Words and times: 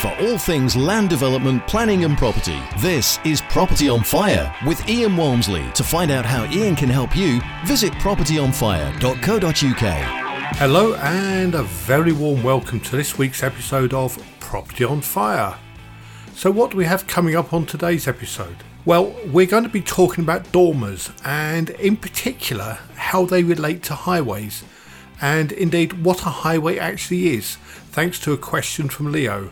for 0.00 0.08
all 0.18 0.38
things 0.38 0.74
land 0.74 1.10
development, 1.10 1.66
planning, 1.66 2.04
and 2.04 2.16
property. 2.16 2.58
This 2.78 3.18
is 3.24 3.42
Property 3.42 3.90
on 3.90 4.02
Fire 4.02 4.54
with 4.66 4.88
Ian 4.88 5.14
Walmsley. 5.16 5.64
To 5.74 5.84
find 5.84 6.10
out 6.10 6.24
how 6.24 6.50
Ian 6.50 6.74
can 6.74 6.88
help 6.88 7.14
you, 7.14 7.42
visit 7.66 7.92
propertyonfire.co.uk. 7.94 10.56
Hello, 10.56 10.94
and 10.94 11.54
a 11.54 11.62
very 11.64 12.12
warm 12.12 12.42
welcome 12.42 12.80
to 12.80 12.96
this 12.96 13.18
week's 13.18 13.42
episode 13.42 13.92
of 13.92 14.18
Property 14.40 14.84
on 14.84 15.02
Fire. 15.02 15.58
So, 16.34 16.50
what 16.50 16.70
do 16.70 16.78
we 16.78 16.86
have 16.86 17.06
coming 17.06 17.36
up 17.36 17.52
on 17.52 17.66
today's 17.66 18.08
episode? 18.08 18.56
Well, 18.86 19.14
we're 19.26 19.44
going 19.44 19.64
to 19.64 19.68
be 19.68 19.82
talking 19.82 20.24
about 20.24 20.50
dormers 20.50 21.10
and, 21.26 21.68
in 21.70 21.98
particular, 21.98 22.78
how 22.94 23.26
they 23.26 23.42
relate 23.42 23.82
to 23.84 23.94
highways 23.94 24.64
and 25.20 25.52
indeed 25.52 26.04
what 26.04 26.22
a 26.22 26.30
highway 26.30 26.78
actually 26.78 27.34
is, 27.34 27.56
thanks 27.56 28.18
to 28.20 28.32
a 28.32 28.38
question 28.38 28.88
from 28.88 29.12
Leo. 29.12 29.50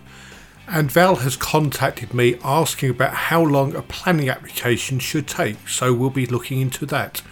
And 0.69 0.93
Val 0.93 1.17
has 1.17 1.37
contacted 1.37 2.13
me 2.13 2.37
asking 2.45 2.91
about 2.91 3.15
how 3.15 3.43
long 3.43 3.75
a 3.75 3.83
planning 3.83 4.29
application 4.29 4.99
should 4.99 5.27
take, 5.27 5.69
so 5.69 5.93
we'll 5.95 6.11
be 6.11 6.27
looking 6.27 6.61
into 6.61 6.87
that. 6.87 7.23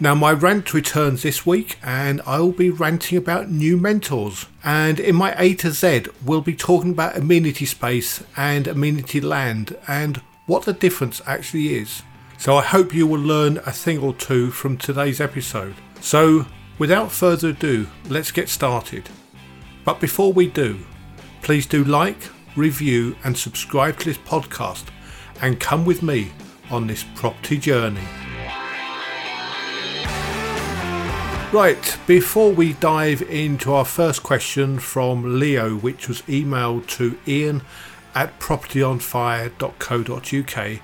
Now, 0.00 0.14
my 0.14 0.32
rant 0.32 0.74
returns 0.74 1.22
this 1.22 1.46
week, 1.46 1.78
and 1.82 2.20
I'll 2.26 2.52
be 2.52 2.70
ranting 2.70 3.16
about 3.18 3.50
new 3.50 3.76
mentors. 3.76 4.46
And 4.64 4.98
in 4.98 5.14
my 5.14 5.34
A 5.38 5.54
to 5.54 5.70
Z, 5.70 6.06
we'll 6.24 6.40
be 6.40 6.56
talking 6.56 6.90
about 6.90 7.16
amenity 7.16 7.66
space 7.66 8.24
and 8.36 8.66
amenity 8.66 9.20
land 9.20 9.76
and 9.86 10.20
what 10.46 10.64
the 10.64 10.72
difference 10.72 11.22
actually 11.26 11.74
is. 11.74 12.02
So, 12.38 12.56
I 12.56 12.62
hope 12.62 12.92
you 12.92 13.06
will 13.06 13.20
learn 13.20 13.58
a 13.58 13.72
thing 13.72 13.98
or 13.98 14.14
two 14.14 14.50
from 14.50 14.76
today's 14.76 15.20
episode. 15.20 15.76
So, 16.00 16.46
Without 16.76 17.12
further 17.12 17.50
ado, 17.50 17.86
let's 18.08 18.32
get 18.32 18.48
started. 18.48 19.08
But 19.84 20.00
before 20.00 20.32
we 20.32 20.48
do, 20.48 20.80
please 21.42 21.66
do 21.66 21.84
like, 21.84 22.18
review, 22.56 23.16
and 23.24 23.36
subscribe 23.36 23.98
to 23.98 24.06
this 24.06 24.18
podcast 24.18 24.84
and 25.40 25.58
come 25.60 25.84
with 25.84 26.02
me 26.02 26.32
on 26.70 26.86
this 26.86 27.04
property 27.14 27.58
journey. 27.58 28.00
Right, 31.52 31.98
before 32.08 32.52
we 32.52 32.72
dive 32.72 33.22
into 33.22 33.72
our 33.72 33.84
first 33.84 34.24
question 34.24 34.80
from 34.80 35.38
Leo, 35.38 35.76
which 35.76 36.08
was 36.08 36.22
emailed 36.22 36.88
to 36.88 37.16
ian 37.28 37.62
at 38.14 38.40
propertyonfire.co.uk, 38.40 40.80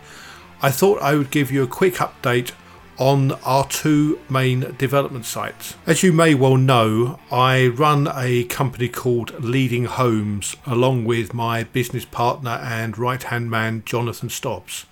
I 0.63 0.71
thought 0.71 1.03
I 1.03 1.17
would 1.17 1.31
give 1.31 1.51
you 1.51 1.65
a 1.65 1.67
quick 1.67 1.95
update 1.95 2.53
on 3.01 3.33
our 3.45 3.67
two 3.67 4.21
main 4.29 4.75
development 4.77 5.25
sites. 5.25 5.75
As 5.87 6.03
you 6.03 6.13
may 6.13 6.35
well 6.35 6.59
know, 6.59 7.19
I 7.33 7.69
run 7.69 8.09
a 8.15 8.45
company 8.45 8.89
called 8.89 9.43
Leading 9.43 9.87
Homes 9.87 10.55
along 10.67 11.07
with 11.07 11.33
my 11.33 11.65
business 11.65 12.05
partner 12.05 12.61
and 12.63 12.99
right 12.99 13.23
hand 13.23 13.51
man, 13.51 13.83
Jonathan 13.87 14.29
Stobbs. 14.29 14.85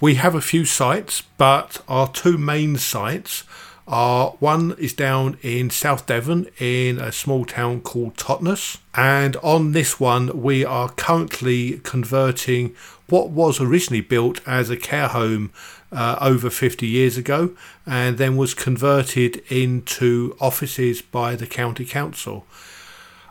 We 0.00 0.14
have 0.14 0.36
a 0.36 0.40
few 0.40 0.64
sites, 0.64 1.22
but 1.36 1.82
our 1.88 2.08
two 2.08 2.38
main 2.38 2.76
sites 2.76 3.42
are 3.88 4.30
one 4.40 4.74
is 4.78 4.92
down 4.92 5.38
in 5.42 5.70
South 5.70 6.06
Devon 6.06 6.48
in 6.58 6.98
a 6.98 7.12
small 7.12 7.44
town 7.44 7.80
called 7.80 8.16
Totnes, 8.16 8.78
and 8.94 9.36
on 9.36 9.72
this 9.72 9.98
one 9.98 10.42
we 10.42 10.64
are 10.64 10.90
currently 10.90 11.80
converting 11.84 12.74
what 13.08 13.30
was 13.30 13.60
originally 13.60 14.00
built 14.00 14.40
as 14.46 14.70
a 14.70 14.76
care 14.76 15.08
home 15.08 15.52
uh, 15.96 16.18
over 16.20 16.50
50 16.50 16.86
years 16.86 17.16
ago 17.16 17.56
and 17.86 18.18
then 18.18 18.36
was 18.36 18.52
converted 18.52 19.42
into 19.50 20.36
offices 20.38 21.00
by 21.00 21.34
the 21.34 21.46
county 21.46 21.86
council. 21.86 22.46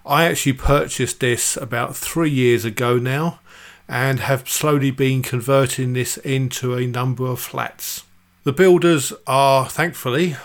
I 0.04 0.26
actually 0.26 0.54
purchased 0.54 1.20
this 1.20 1.56
about 1.58 1.96
three 1.96 2.32
years 2.32 2.66
ago 2.66 2.98
now 2.98 3.40
and 3.88 4.20
have 4.22 4.50
slowly 4.50 4.90
been 4.90 5.22
converting 5.22 5.94
this 5.94 6.18
into 6.18 6.74
a 6.74 6.88
number 6.88 7.28
of 7.28 7.40
flats. 7.40 8.04
The 8.44 8.54
builders 8.54 9.14
are 9.28 9.70
thankfully 9.70 10.36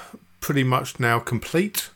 pretty 0.40 0.64
much 0.64 1.00
now 1.00 1.20
complete, 1.20 1.88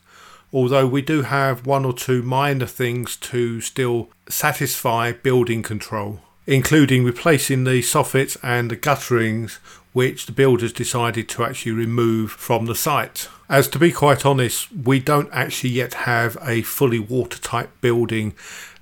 although 0.51 0.87
we 0.87 1.03
do 1.03 1.21
have 1.21 1.67
one 1.67 1.85
or 1.85 1.93
two 1.93 2.23
minor 2.23 2.65
things 2.65 3.15
to 3.17 3.61
still 3.61 4.09
satisfy 4.27 5.11
building 5.11 5.61
control, 5.61 6.21
including 6.47 7.03
replacing 7.03 7.63
the 7.63 7.81
soffits 7.81 8.37
and 8.41 8.71
the 8.71 8.75
gutterings 8.75 9.59
which 9.95 10.25
the 10.25 10.31
builders 10.33 10.73
decided 10.73 11.29
to 11.29 11.41
actually 11.41 11.71
remove 11.71 12.29
from 12.29 12.65
the 12.65 12.75
site. 12.75 13.29
As 13.47 13.69
to 13.69 13.79
be 13.79 13.93
quite 13.93 14.25
honest, 14.25 14.69
we 14.69 14.99
don't 14.99 15.29
actually 15.31 15.69
yet 15.69 15.93
have 15.93 16.37
a 16.41 16.63
fully 16.63 16.99
watertight 16.99 17.69
building, 17.79 18.33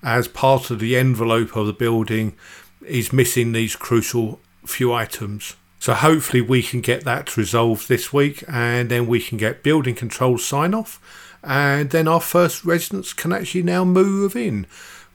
as 0.02 0.28
part 0.28 0.72
of 0.72 0.80
the 0.80 0.98
envelope 0.98 1.56
of 1.56 1.68
the 1.68 1.72
building 1.72 2.36
is 2.84 3.14
missing 3.14 3.52
these 3.52 3.76
crucial 3.76 4.40
few 4.66 4.92
items. 4.92 5.56
So 5.78 5.94
hopefully 5.94 6.42
we 6.42 6.64
can 6.64 6.82
get 6.82 7.04
that 7.04 7.38
resolved 7.38 7.88
this 7.88 8.12
week 8.12 8.44
and 8.48 8.90
then 8.90 9.06
we 9.06 9.22
can 9.22 9.38
get 9.38 9.62
building 9.62 9.94
control 9.94 10.40
sign 10.40 10.74
off 10.74 11.00
and 11.44 11.92
then 11.92 12.08
our 12.08 12.22
first 12.22 12.66
residents 12.66 13.14
can 13.14 13.32
actually 13.32 13.62
now 13.62 13.86
move 13.86 14.36
in. 14.36 14.66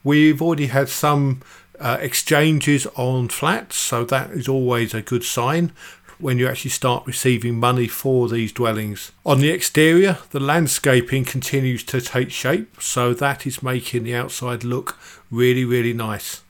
We've 0.01 0.41
already 0.41 0.67
had 0.67 0.87
some 0.87 1.41
uh, 1.79 1.97
exchanges 1.99 2.85
on 2.95 3.29
flats, 3.29 3.75
so 3.75 4.03
that 4.05 4.31
is 4.31 4.47
always 4.47 4.93
a 4.93 5.01
good 5.01 5.23
sign 5.23 5.71
when 6.19 6.37
you 6.37 6.47
actually 6.47 6.71
start 6.71 7.07
receiving 7.07 7.55
money 7.55 7.87
for 7.87 8.27
these 8.27 8.51
dwellings. 8.51 9.11
On 9.25 9.39
the 9.39 9.49
exterior, 9.49 10.17
the 10.31 10.39
landscaping 10.39 11.23
continues 11.23 11.83
to 11.85 12.01
take 12.01 12.29
shape, 12.29 12.81
so 12.81 13.13
that 13.13 13.47
is 13.47 13.63
making 13.63 14.03
the 14.03 14.15
outside 14.15 14.63
look 14.63 14.97
really, 15.31 15.63
really 15.63 15.93
nice. 15.93 16.41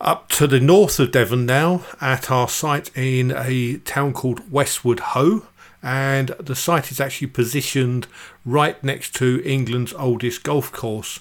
Up 0.00 0.30
to 0.30 0.46
the 0.46 0.60
north 0.60 0.98
of 0.98 1.12
Devon 1.12 1.44
now, 1.44 1.84
at 2.00 2.30
our 2.30 2.48
site 2.48 2.90
in 2.96 3.30
a 3.36 3.76
town 3.78 4.14
called 4.14 4.50
Westward 4.50 5.00
Ho, 5.00 5.46
and 5.82 6.28
the 6.40 6.54
site 6.54 6.90
is 6.90 7.00
actually 7.00 7.26
positioned 7.26 8.06
right 8.46 8.82
next 8.82 9.14
to 9.16 9.42
England's 9.44 9.92
oldest 9.92 10.42
golf 10.42 10.72
course. 10.72 11.20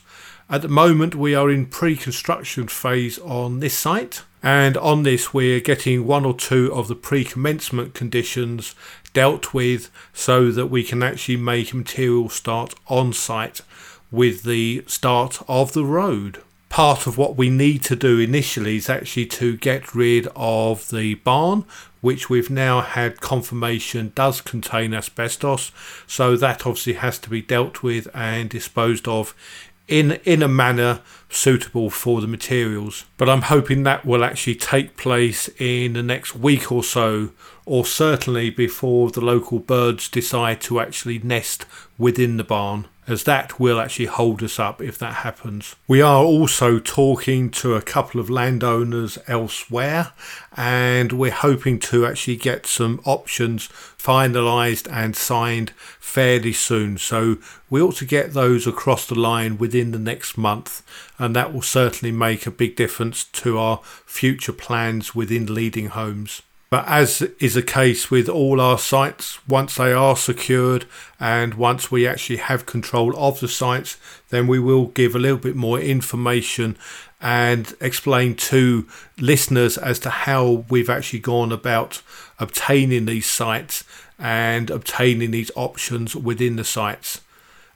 At 0.52 0.64
the 0.64 0.68
moment, 0.68 1.14
we 1.14 1.36
are 1.36 1.52
in 1.52 1.68
pre 1.68 1.96
construction 1.96 2.68
phase 2.68 3.20
on 3.20 3.60
this 3.60 3.78
site, 3.78 4.24
and 4.42 4.78
on 4.78 5.04
this, 5.04 5.32
we're 5.32 5.60
getting 5.60 6.08
one 6.08 6.26
or 6.26 6.34
two 6.34 6.74
of 6.74 6.88
the 6.88 6.96
pre 6.96 7.24
commencement 7.24 7.94
conditions 7.94 8.74
dealt 9.14 9.54
with 9.54 9.92
so 10.12 10.52
that 10.52 10.66
we 10.66 10.84
can 10.84 11.04
actually 11.04 11.38
make 11.38 11.72
material 11.72 12.30
start 12.30 12.74
on 12.88 13.14
site 13.14 13.62
with 14.10 14.42
the 14.42 14.84
start 14.88 15.40
of 15.48 15.74
the 15.74 15.86
road. 15.86 16.42
Part 16.70 17.06
of 17.06 17.18
what 17.18 17.36
we 17.36 17.50
need 17.52 17.84
to 17.84 17.96
do 17.96 18.18
initially 18.20 18.78
is 18.78 18.90
actually 18.90 19.26
to 19.28 19.58
get 19.58 19.94
rid 19.94 20.28
of 20.36 20.90
the 20.90 21.16
barn, 21.16 21.66
which 22.02 22.30
we've 22.30 22.50
now 22.50 22.82
had 22.82 23.22
confirmation 23.22 24.14
does 24.16 24.40
contain 24.42 24.94
asbestos. 24.94 25.72
So 26.08 26.38
that 26.38 26.66
obviously 26.66 26.94
has 26.94 27.18
to 27.20 27.30
be 27.30 27.42
dealt 27.42 27.84
with 27.84 28.08
and 28.14 28.50
disposed 28.50 29.08
of 29.08 29.36
in 29.90 30.14
in 30.24 30.42
a 30.42 30.48
manner 30.48 31.02
suitable 31.30 31.90
for 31.90 32.22
the 32.22 32.28
materials. 32.28 33.06
But 33.18 33.30
I'm 33.30 33.44
hoping 33.44 33.84
that 33.84 34.06
will 34.06 34.24
actually 34.24 34.56
take 34.56 34.98
place 34.98 35.50
in 35.60 35.94
the 35.94 36.04
next 36.04 36.36
week 36.36 36.72
or 36.72 36.84
so, 36.84 37.32
or 37.66 37.86
certainly 37.86 38.50
before 38.50 39.12
the 39.12 39.22
local 39.22 39.60
birds 39.60 40.08
decide 40.08 40.62
to 40.62 40.80
actually 40.80 41.20
nest 41.20 41.66
within 41.98 42.38
the 42.38 42.44
barn 42.44 42.88
as 43.10 43.24
that 43.24 43.60
will 43.60 43.80
actually 43.80 44.06
hold 44.06 44.44
us 44.44 44.60
up 44.60 44.82
if 44.82 44.98
that 45.00 45.16
happens. 45.16 45.76
We 45.88 46.02
are 46.02 46.24
also 46.24 46.80
talking 46.80 47.50
to 47.52 47.74
a 47.74 47.82
couple 47.82 48.22
of 48.22 48.30
landowners 48.30 49.18
elsewhere, 49.28 50.12
and 50.56 51.12
we're 51.12 51.32
hoping 51.32 51.80
to 51.80 52.06
actually 52.06 52.36
get 52.36 52.66
some 52.66 53.02
options 53.06 53.68
finalised 53.98 54.88
and 54.92 55.16
signed 55.16 55.72
fairly 56.00 56.54
soon. 56.54 56.98
So 56.98 57.38
we 57.70 57.82
ought 57.82 57.96
to 57.98 58.06
get 58.06 58.34
those 58.34 58.68
across 58.68 59.08
the 59.08 59.20
line 59.20 59.58
within 59.58 59.92
the 59.92 60.00
next 60.00 60.38
month, 60.38 60.84
and 61.18 61.36
that 61.36 61.54
will 61.54 61.62
certainly 61.64 62.12
make 62.12 62.46
a 62.46 62.52
big 62.52 62.76
difference 62.76 63.24
to 63.24 63.58
our 63.58 63.82
future 64.06 64.54
plans 64.54 65.16
within 65.16 65.54
leading 65.54 65.88
homes. 65.88 66.44
But 66.70 66.88
as 66.88 67.24
is 67.40 67.56
the 67.56 67.64
case 67.64 68.12
with 68.12 68.30
all 68.30 68.62
our 68.62 68.78
sites, 68.78 69.40
once 69.48 69.76
they 69.76 69.92
are 69.92 70.16
secured 70.16 70.86
and 71.20 71.56
once 71.56 71.90
we 71.90 72.06
actually 72.06 72.38
have 72.38 72.68
control 72.68 73.18
of 73.18 73.40
the 73.40 73.48
sites, 73.48 73.98
then 74.30 74.46
we 74.46 74.60
will 74.60 74.88
give 74.88 75.16
a 75.16 75.20
little 75.20 75.40
bit 75.40 75.56
more 75.56 75.80
information 75.80 76.78
and 77.20 77.74
explain 77.82 78.36
to 78.36 78.88
listeners 79.18 79.78
as 79.80 79.98
to 80.00 80.10
how 80.12 80.66
we've 80.70 80.92
actually 80.92 81.20
gone 81.20 81.52
about 81.52 82.04
obtaining 82.38 83.06
these 83.06 83.26
sites 83.26 83.84
and 84.20 84.70
obtaining 84.70 85.32
these 85.32 85.52
options 85.56 86.16
within 86.16 86.56
the 86.56 86.64
sites. 86.64 87.22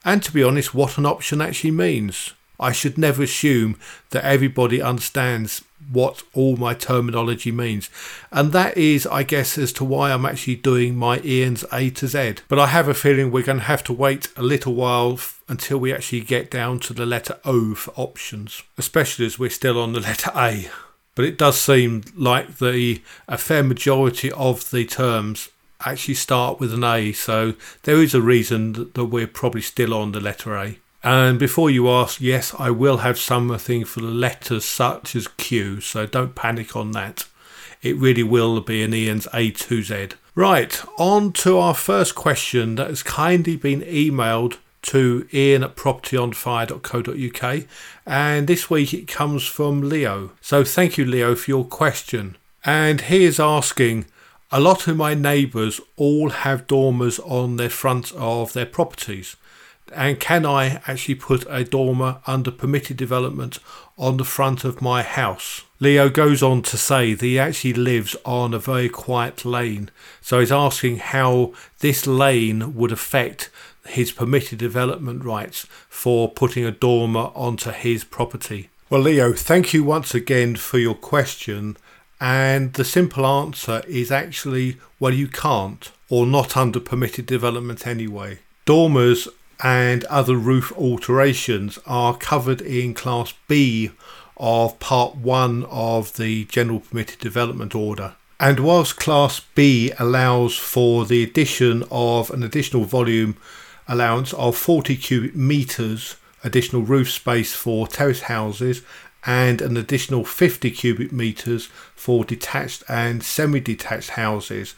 And 0.06 0.22
to 0.22 0.32
be 0.32 0.44
honest, 0.44 0.76
what 0.76 0.98
an 1.00 1.06
option 1.06 1.42
actually 1.42 1.72
means. 1.72 2.34
I 2.60 2.72
should 2.72 2.98
never 2.98 3.24
assume 3.24 3.80
that 4.12 4.24
everybody 4.24 4.82
understands 4.82 5.64
what 5.92 6.24
all 6.34 6.58
my 6.58 6.74
terminology 6.74 7.52
means. 7.52 7.90
And 8.32 8.52
that 8.52 8.78
is, 8.78 9.06
I 9.08 9.24
guess, 9.24 9.58
as 9.58 9.74
to 9.74 9.84
why 9.84 10.12
I'm 10.12 10.26
actually 10.26 10.56
doing 10.56 10.96
my 10.96 11.20
Ian's 11.20 11.66
A 11.72 11.90
to 11.92 12.08
Z. 12.08 12.36
But 12.48 12.60
I 12.60 12.68
have 12.68 12.88
a 12.88 12.94
feeling 12.94 13.32
we're 13.32 13.44
going 13.44 13.60
to 13.60 13.66
have 13.66 13.84
to 13.86 13.94
wait 13.94 14.30
a 14.36 14.44
little 14.44 14.74
while 14.74 15.14
f- 15.14 15.42
until 15.48 15.78
we 15.78 15.94
actually 15.94 16.22
get 16.22 16.50
down 16.50 16.80
to 16.82 16.94
the 16.94 17.06
letter 17.06 17.40
O 17.46 17.76
for 17.76 17.94
options, 17.96 18.64
especially 18.78 19.26
as 19.26 19.40
we're 19.40 19.50
still 19.50 19.80
on 19.80 19.94
the 19.94 20.00
letter 20.10 20.32
A. 20.36 20.70
But 21.16 21.26
it 21.26 21.38
does 21.38 21.60
seem 21.60 22.04
like 22.16 22.58
the 22.58 23.02
a 23.28 23.38
fair 23.38 23.64
majority 23.64 24.32
of 24.32 24.72
the 24.72 24.86
terms 24.86 25.50
actually 25.86 26.16
start 26.16 26.60
with 26.60 26.74
an 26.74 26.84
A, 26.84 27.12
so 27.12 27.54
there 27.84 28.02
is 28.02 28.14
a 28.14 28.22
reason 28.22 28.74
that, 28.74 28.94
that 28.96 29.06
we're 29.06 29.28
probably 29.28 29.62
still 29.62 29.94
on 29.94 30.12
the 30.12 30.20
letter 30.20 30.56
A. 30.56 30.78
And 31.04 31.38
before 31.38 31.70
you 31.70 31.90
ask, 31.90 32.22
yes, 32.22 32.56
I 32.58 32.70
will 32.70 32.98
have 32.98 33.20
something 33.20 33.84
for 33.84 34.00
the 34.00 34.08
letters 34.08 34.64
such 34.64 35.16
as 35.16 35.28
Q, 35.28 35.82
so 35.82 36.06
don't 36.06 36.34
panic 36.34 36.76
on 36.76 36.92
that. 36.92 37.26
It 37.82 37.98
really 37.98 38.24
will 38.24 38.62
be 38.62 38.82
an 38.84 38.94
Ian's 38.94 39.28
A 39.34 39.52
to 39.52 39.84
Z. 39.84 40.10
Right, 40.36 40.82
on 40.98 41.34
to 41.34 41.60
our 41.60 41.76
first 41.76 42.16
question 42.16 42.76
that 42.76 42.88
has 42.88 43.04
kindly 43.04 43.58
been 43.58 43.82
emailed 43.82 44.58
to 44.84 45.28
ian 45.34 45.64
at 45.64 45.76
propertyonfire.co.uk 45.76 47.66
and 48.06 48.48
this 48.48 48.70
week 48.70 48.94
it 48.94 49.08
comes 49.08 49.46
from 49.46 49.88
Leo. 49.88 50.32
So 50.42 50.64
thank 50.64 50.98
you, 50.98 51.06
Leo, 51.06 51.36
for 51.36 51.52
your 51.52 51.66
question. 51.66 52.36
And 52.66 53.02
he 53.02 53.26
is 53.26 53.40
asking 53.40 54.06
a 54.52 54.60
lot 54.60 54.88
of 54.88 54.98
my 54.98 55.14
neighbours 55.14 55.80
all 55.96 56.30
have 56.30 56.68
dormers 56.68 57.20
on 57.20 57.58
their 57.58 57.70
front 57.70 58.12
of 58.14 58.54
their 58.54 58.66
properties. 58.66 59.36
And 59.92 60.20
can 60.20 60.46
I 60.46 60.82
actually 60.88 61.16
put 61.16 61.46
a 61.50 61.64
dormer 61.64 62.20
under 62.26 62.52
permitted 62.52 62.98
development 62.98 63.60
on 63.98 64.18
the 64.18 64.24
front 64.24 64.64
of 64.64 64.82
my 64.82 65.04
house? 65.04 65.64
Leo 65.80 66.10
goes 66.10 66.42
on 66.42 66.62
to 66.64 66.78
say 66.78 67.14
that 67.14 67.26
he 67.26 67.38
actually 67.38 67.74
lives 67.74 68.16
on 68.26 68.54
a 68.54 68.60
very 68.60 68.90
quiet 68.90 69.44
lane. 69.44 69.92
So 70.22 70.40
he's 70.40 70.52
asking 70.52 70.98
how 70.98 71.54
this 71.80 72.08
lane 72.08 72.76
would 72.76 72.92
affect 72.92 73.50
his 73.86 74.12
permitted 74.12 74.60
development 74.60 75.24
rights 75.24 75.68
for 75.90 76.30
putting 76.30 76.64
a 76.64 76.72
dormer 76.72 77.32
onto 77.36 77.72
his 77.72 78.04
property. 78.04 78.70
Well, 78.90 79.02
Leo, 79.02 79.34
thank 79.34 79.74
you 79.74 79.84
once 79.84 80.16
again 80.16 80.56
for 80.56 80.80
your 80.80 80.96
question. 80.96 81.78
And 82.22 82.74
the 82.74 82.86
simple 82.86 83.26
answer 83.26 83.82
is 83.88 84.12
actually, 84.12 84.78
well, 85.00 85.14
you 85.14 85.28
can't, 85.28 85.92
or 86.10 86.26
not 86.26 86.56
under 86.56 86.80
permitted 86.80 87.26
development 87.26 87.86
anyway. 87.86 88.40
Dormers 88.66 89.28
and 89.64 90.04
other 90.06 90.36
roof 90.36 90.74
alterations 90.74 91.80
are 91.86 92.18
covered 92.18 92.62
in 92.62 92.94
Class 92.94 93.34
B 93.48 93.92
of 94.36 94.78
Part 94.80 95.16
1 95.16 95.64
of 95.66 96.18
the 96.18 96.44
General 96.46 96.82
Permitted 96.82 97.20
Development 97.20 97.74
Order. 97.74 98.16
And 98.40 98.60
whilst 98.60 98.98
Class 98.98 99.40
B 99.56 99.94
allows 99.98 100.58
for 100.58 101.06
the 101.06 101.24
addition 101.24 101.86
of 101.90 102.30
an 102.30 102.44
additional 102.44 102.84
volume 102.84 103.38
allowance 103.88 104.34
of 104.34 104.58
40 104.58 104.98
cubic 104.98 105.36
metres 105.36 106.18
additional 106.44 106.82
roof 106.82 107.10
space 107.10 107.56
for 107.56 107.88
terrace 107.88 108.24
houses 108.24 108.82
and 109.26 109.62
an 109.62 109.78
additional 109.78 110.26
50 110.26 110.70
cubic 110.72 111.14
metres 111.14 111.68
for 111.96 112.26
detached 112.26 112.84
and 112.90 113.24
semi 113.24 113.62
detached 113.62 114.12
houses. 114.12 114.76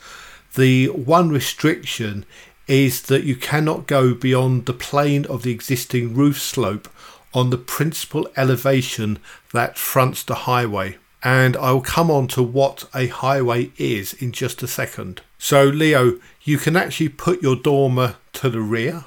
The 0.53 0.89
one 0.89 1.29
restriction 1.29 2.25
is 2.67 3.03
that 3.03 3.23
you 3.23 3.35
cannot 3.35 3.87
go 3.87 4.13
beyond 4.13 4.65
the 4.65 4.73
plane 4.73 5.25
of 5.25 5.43
the 5.43 5.51
existing 5.51 6.15
roof 6.15 6.41
slope 6.41 6.87
on 7.33 7.49
the 7.49 7.57
principal 7.57 8.27
elevation 8.37 9.19
that 9.53 9.77
fronts 9.77 10.23
the 10.23 10.35
highway. 10.35 10.97
And 11.23 11.57
I'll 11.57 11.81
come 11.81 12.11
on 12.11 12.27
to 12.29 12.43
what 12.43 12.85
a 12.93 13.07
highway 13.07 13.71
is 13.77 14.13
in 14.13 14.31
just 14.31 14.61
a 14.63 14.67
second. 14.67 15.21
So, 15.37 15.63
Leo, 15.65 16.19
you 16.43 16.57
can 16.57 16.75
actually 16.75 17.09
put 17.09 17.41
your 17.41 17.55
dormer 17.55 18.15
to 18.33 18.49
the 18.49 18.61
rear, 18.61 19.05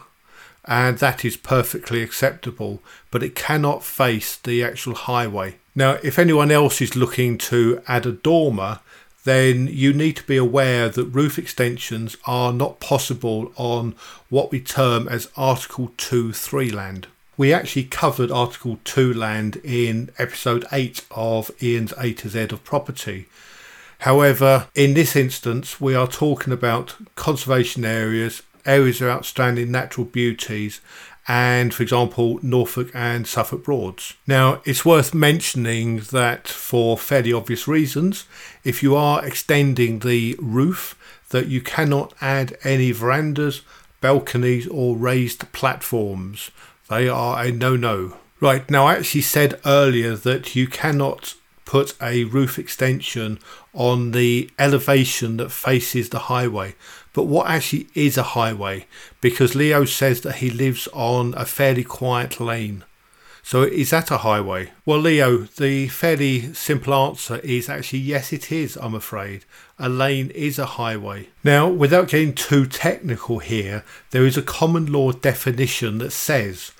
and 0.64 0.98
that 0.98 1.24
is 1.24 1.36
perfectly 1.36 2.02
acceptable, 2.02 2.82
but 3.10 3.22
it 3.22 3.34
cannot 3.34 3.84
face 3.84 4.36
the 4.36 4.62
actual 4.62 4.94
highway. 4.94 5.56
Now, 5.74 5.98
if 6.02 6.18
anyone 6.18 6.50
else 6.50 6.80
is 6.80 6.96
looking 6.96 7.38
to 7.38 7.80
add 7.86 8.04
a 8.04 8.12
dormer, 8.12 8.80
then 9.24 9.66
you 9.66 9.92
need 9.92 10.16
to 10.16 10.24
be 10.24 10.36
aware 10.36 10.88
that 10.88 11.04
roof 11.04 11.38
extensions 11.38 12.16
are 12.26 12.52
not 12.52 12.80
possible 12.80 13.52
on 13.56 13.94
what 14.28 14.50
we 14.50 14.60
term 14.60 15.08
as 15.08 15.28
Article 15.36 15.92
2 15.96 16.32
3 16.32 16.70
land. 16.70 17.08
We 17.36 17.52
actually 17.52 17.84
covered 17.84 18.30
Article 18.30 18.78
2 18.84 19.14
land 19.14 19.56
in 19.62 20.10
episode 20.18 20.64
8 20.72 21.04
of 21.10 21.50
Ian's 21.62 21.92
A 21.98 22.12
to 22.14 22.28
Z 22.28 22.40
of 22.50 22.64
property. 22.64 23.26
However, 24.00 24.68
in 24.74 24.94
this 24.94 25.16
instance, 25.16 25.80
we 25.80 25.94
are 25.94 26.06
talking 26.06 26.52
about 26.52 26.96
conservation 27.16 27.84
areas, 27.84 28.42
areas 28.64 29.00
of 29.00 29.08
outstanding 29.08 29.70
natural 29.72 30.06
beauties, 30.06 30.80
and, 31.28 31.74
for 31.74 31.82
example, 31.82 32.40
Norfolk 32.42 32.90
and 32.94 33.26
Suffolk 33.26 33.62
Broads. 33.62 34.14
Now, 34.26 34.62
it's 34.64 34.84
worth 34.84 35.12
mentioning 35.14 35.98
that 36.10 36.48
for 36.48 36.96
fairly 36.96 37.34
obvious 37.34 37.68
reasons, 37.68 38.24
if 38.64 38.82
you 38.82 38.96
are 38.96 39.24
extending 39.24 39.98
the 39.98 40.36
roof, 40.40 40.96
that 41.28 41.48
you 41.48 41.60
cannot 41.60 42.14
add 42.22 42.56
any 42.64 42.90
verandas, 42.90 43.60
balconies, 44.00 44.66
or 44.66 44.96
raised 44.96 45.52
platforms. 45.52 46.50
They 46.88 47.06
are 47.08 47.44
a 47.44 47.52
no 47.52 47.76
no. 47.76 48.16
Right, 48.40 48.68
now 48.70 48.86
I 48.86 48.94
actually 48.94 49.22
said 49.22 49.60
earlier 49.66 50.16
that 50.16 50.56
you 50.56 50.66
cannot 50.66 51.34
put 51.66 51.94
a 52.00 52.24
roof 52.24 52.58
extension 52.58 53.38
on 53.74 54.12
the 54.12 54.48
elevation 54.58 55.36
that 55.36 55.50
faces 55.50 56.08
the 56.08 56.20
highway. 56.20 56.74
But 57.18 57.26
what 57.26 57.50
actually 57.50 57.88
is 57.96 58.16
a 58.16 58.22
highway? 58.22 58.86
Because 59.20 59.56
Leo 59.56 59.84
says 59.84 60.20
that 60.20 60.36
he 60.36 60.50
lives 60.50 60.86
on 60.92 61.34
a 61.36 61.44
fairly 61.46 61.82
quiet 61.82 62.38
lane. 62.38 62.84
So 63.42 63.64
is 63.64 63.90
that 63.90 64.12
a 64.12 64.18
highway? 64.18 64.70
Well, 64.86 65.00
Leo, 65.00 65.38
the 65.38 65.88
fairly 65.88 66.54
simple 66.54 66.94
answer 66.94 67.38
is 67.38 67.68
actually 67.68 67.98
yes, 67.98 68.32
it 68.32 68.52
is, 68.52 68.76
I'm 68.76 68.94
afraid. 68.94 69.44
A 69.80 69.88
lane 69.88 70.30
is 70.30 70.60
a 70.60 70.66
highway. 70.78 71.30
Now, 71.42 71.66
without 71.66 72.06
getting 72.06 72.34
too 72.34 72.66
technical 72.66 73.40
here, 73.40 73.82
there 74.10 74.24
is 74.24 74.36
a 74.36 74.40
common 74.40 74.86
law 74.86 75.10
definition 75.10 75.98
that 75.98 76.12
says 76.12 76.70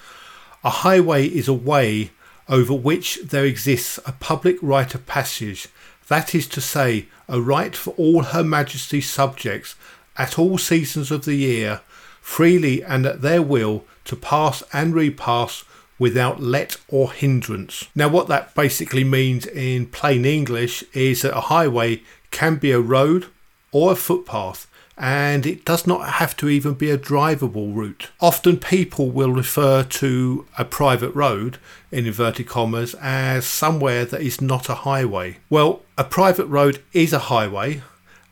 a 0.63 0.71
highway 0.71 1.27
is 1.27 1.49
a 1.49 1.53
way 1.53 2.13
over 2.49 2.75
which 2.75 3.19
there 3.25 3.45
exists 3.45 3.99
a 4.07 4.13
public 4.13 4.57
right 4.63 4.95
of 4.95 5.05
passage, 5.05 5.67
that 6.07 6.33
is 6.33 6.47
to 6.47 6.61
say, 6.61 7.07
a 7.29 7.41
right 7.41 7.77
for 7.77 7.91
all 7.99 8.23
Her 8.23 8.43
Majesty's 8.43 9.11
subjects 9.11 9.75
at 10.19 10.39
all 10.39 10.59
seasons 10.59 11.11
of 11.11 11.25
the 11.25 11.37
year, 11.37 11.81
freely 12.21 12.83
and 12.83 13.07
at 13.07 13.23
their 13.23 13.41
will, 13.41 13.85
to 14.05 14.17
pass 14.17 14.63
and 14.73 14.95
repass 14.95 15.65
without 15.99 16.41
let 16.41 16.77
or 16.89 17.13
hindrance. 17.13 17.89
Now, 17.95 18.09
what 18.09 18.29
that 18.29 18.55
basically 18.55 19.05
means 19.05 19.47
in 19.47 19.87
plain 19.87 20.25
English 20.25 20.85
is 20.93 21.23
that 21.23 21.37
a 21.37 21.43
highway 21.43 22.03
can 22.31 22.57
be 22.57 22.71
a 22.71 22.81
road 22.81 23.27
or 23.73 23.93
a 23.93 23.97
footpath 23.97 24.67
and 24.99 25.47
it 25.47 25.65
does 25.65 25.87
not 25.87 26.15
have 26.15 26.37
to 26.37 26.49
even 26.49 26.75
be 26.75 26.91
a 26.91 26.99
drivable 26.99 27.75
route. 27.75 28.11
Often 28.21 28.59
people 28.59 29.11
will 29.11 29.31
refer 29.31 29.85
to 29.85 30.47
a 30.59 30.65
private 30.65 31.15
road, 31.15 31.59
in 31.93 32.07
inverted 32.07 32.49
commas, 32.49 32.95
as 33.01 33.47
somewhere 33.47 34.05
that 34.05 34.21
is 34.21 34.41
not 34.41 34.69
a 34.69 34.75
highway. 34.75 35.39
Well, 35.49 35.83
a 35.97 36.03
private 36.03 36.47
road 36.47 36.83
is 36.93 37.13
a 37.13 37.21
highway 37.21 37.83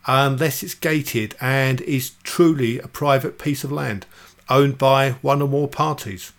unless 0.07 0.63
it's 0.63 0.73
gated 0.73 1.35
and 1.39 1.81
is 1.81 2.11
truly 2.23 2.79
a 2.79 2.87
private 2.87 3.37
piece 3.37 3.63
of 3.63 3.71
land 3.71 4.05
owned 4.49 4.77
by 4.77 5.11
one 5.21 5.41
or 5.41 5.47
more 5.47 5.67
parties. 5.67 6.31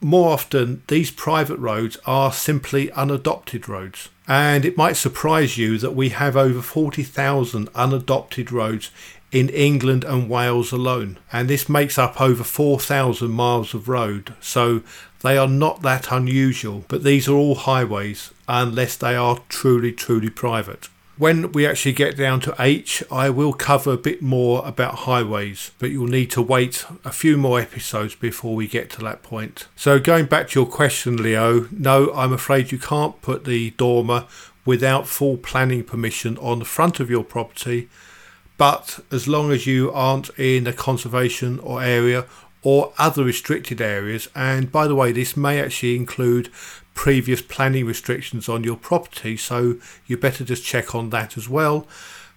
More 0.00 0.32
often, 0.32 0.82
these 0.88 1.10
private 1.10 1.58
roads 1.58 1.96
are 2.04 2.32
simply 2.32 2.90
unadopted 2.92 3.68
roads. 3.68 4.10
And 4.26 4.64
it 4.64 4.76
might 4.76 4.96
surprise 4.96 5.56
you 5.56 5.78
that 5.78 5.94
we 5.94 6.10
have 6.10 6.36
over 6.36 6.60
40,000 6.60 7.68
unadopted 7.74 8.50
roads 8.50 8.90
in 9.32 9.48
England 9.48 10.04
and 10.04 10.28
Wales 10.28 10.72
alone. 10.72 11.18
And 11.32 11.48
this 11.48 11.68
makes 11.68 11.98
up 11.98 12.20
over 12.20 12.44
4,000 12.44 13.30
miles 13.30 13.74
of 13.74 13.88
road. 13.88 14.34
So 14.40 14.82
they 15.22 15.38
are 15.38 15.48
not 15.48 15.82
that 15.82 16.12
unusual, 16.12 16.84
but 16.88 17.02
these 17.02 17.28
are 17.28 17.34
all 17.34 17.54
highways 17.54 18.32
unless 18.46 18.96
they 18.96 19.14
are 19.14 19.40
truly, 19.48 19.92
truly 19.92 20.30
private. 20.30 20.88
When 21.16 21.52
we 21.52 21.66
actually 21.66 21.92
get 21.92 22.16
down 22.16 22.40
to 22.40 22.54
H, 22.58 23.02
I 23.10 23.30
will 23.30 23.52
cover 23.52 23.92
a 23.92 23.96
bit 23.96 24.20
more 24.20 24.66
about 24.66 25.00
highways, 25.00 25.70
but 25.78 25.90
you'll 25.90 26.08
need 26.08 26.30
to 26.32 26.42
wait 26.42 26.84
a 27.04 27.12
few 27.12 27.36
more 27.36 27.60
episodes 27.60 28.16
before 28.16 28.56
we 28.56 28.66
get 28.66 28.90
to 28.90 29.00
that 29.02 29.22
point. 29.22 29.68
So, 29.76 30.00
going 30.00 30.26
back 30.26 30.48
to 30.50 30.60
your 30.60 30.68
question, 30.68 31.16
Leo, 31.16 31.68
no, 31.70 32.12
I'm 32.14 32.32
afraid 32.32 32.72
you 32.72 32.78
can't 32.78 33.20
put 33.22 33.44
the 33.44 33.70
dormer 33.72 34.26
without 34.64 35.06
full 35.06 35.36
planning 35.36 35.84
permission 35.84 36.36
on 36.38 36.58
the 36.58 36.64
front 36.64 36.98
of 36.98 37.10
your 37.10 37.22
property 37.22 37.88
but 38.56 39.00
as 39.10 39.26
long 39.26 39.50
as 39.50 39.66
you 39.66 39.90
aren't 39.92 40.30
in 40.38 40.66
a 40.66 40.72
conservation 40.72 41.58
or 41.60 41.82
area 41.82 42.24
or 42.62 42.92
other 42.96 43.24
restricted 43.24 43.80
areas. 43.80 44.28
And 44.34 44.72
by 44.72 44.86
the 44.86 44.94
way, 44.94 45.12
this 45.12 45.36
may 45.36 45.60
actually 45.60 45.96
include 45.96 46.50
previous 46.94 47.42
planning 47.42 47.84
restrictions 47.84 48.48
on 48.48 48.64
your 48.64 48.76
property, 48.76 49.36
so 49.36 49.76
you 50.06 50.16
better 50.16 50.44
just 50.44 50.64
check 50.64 50.94
on 50.94 51.10
that 51.10 51.36
as 51.36 51.48
well. 51.48 51.86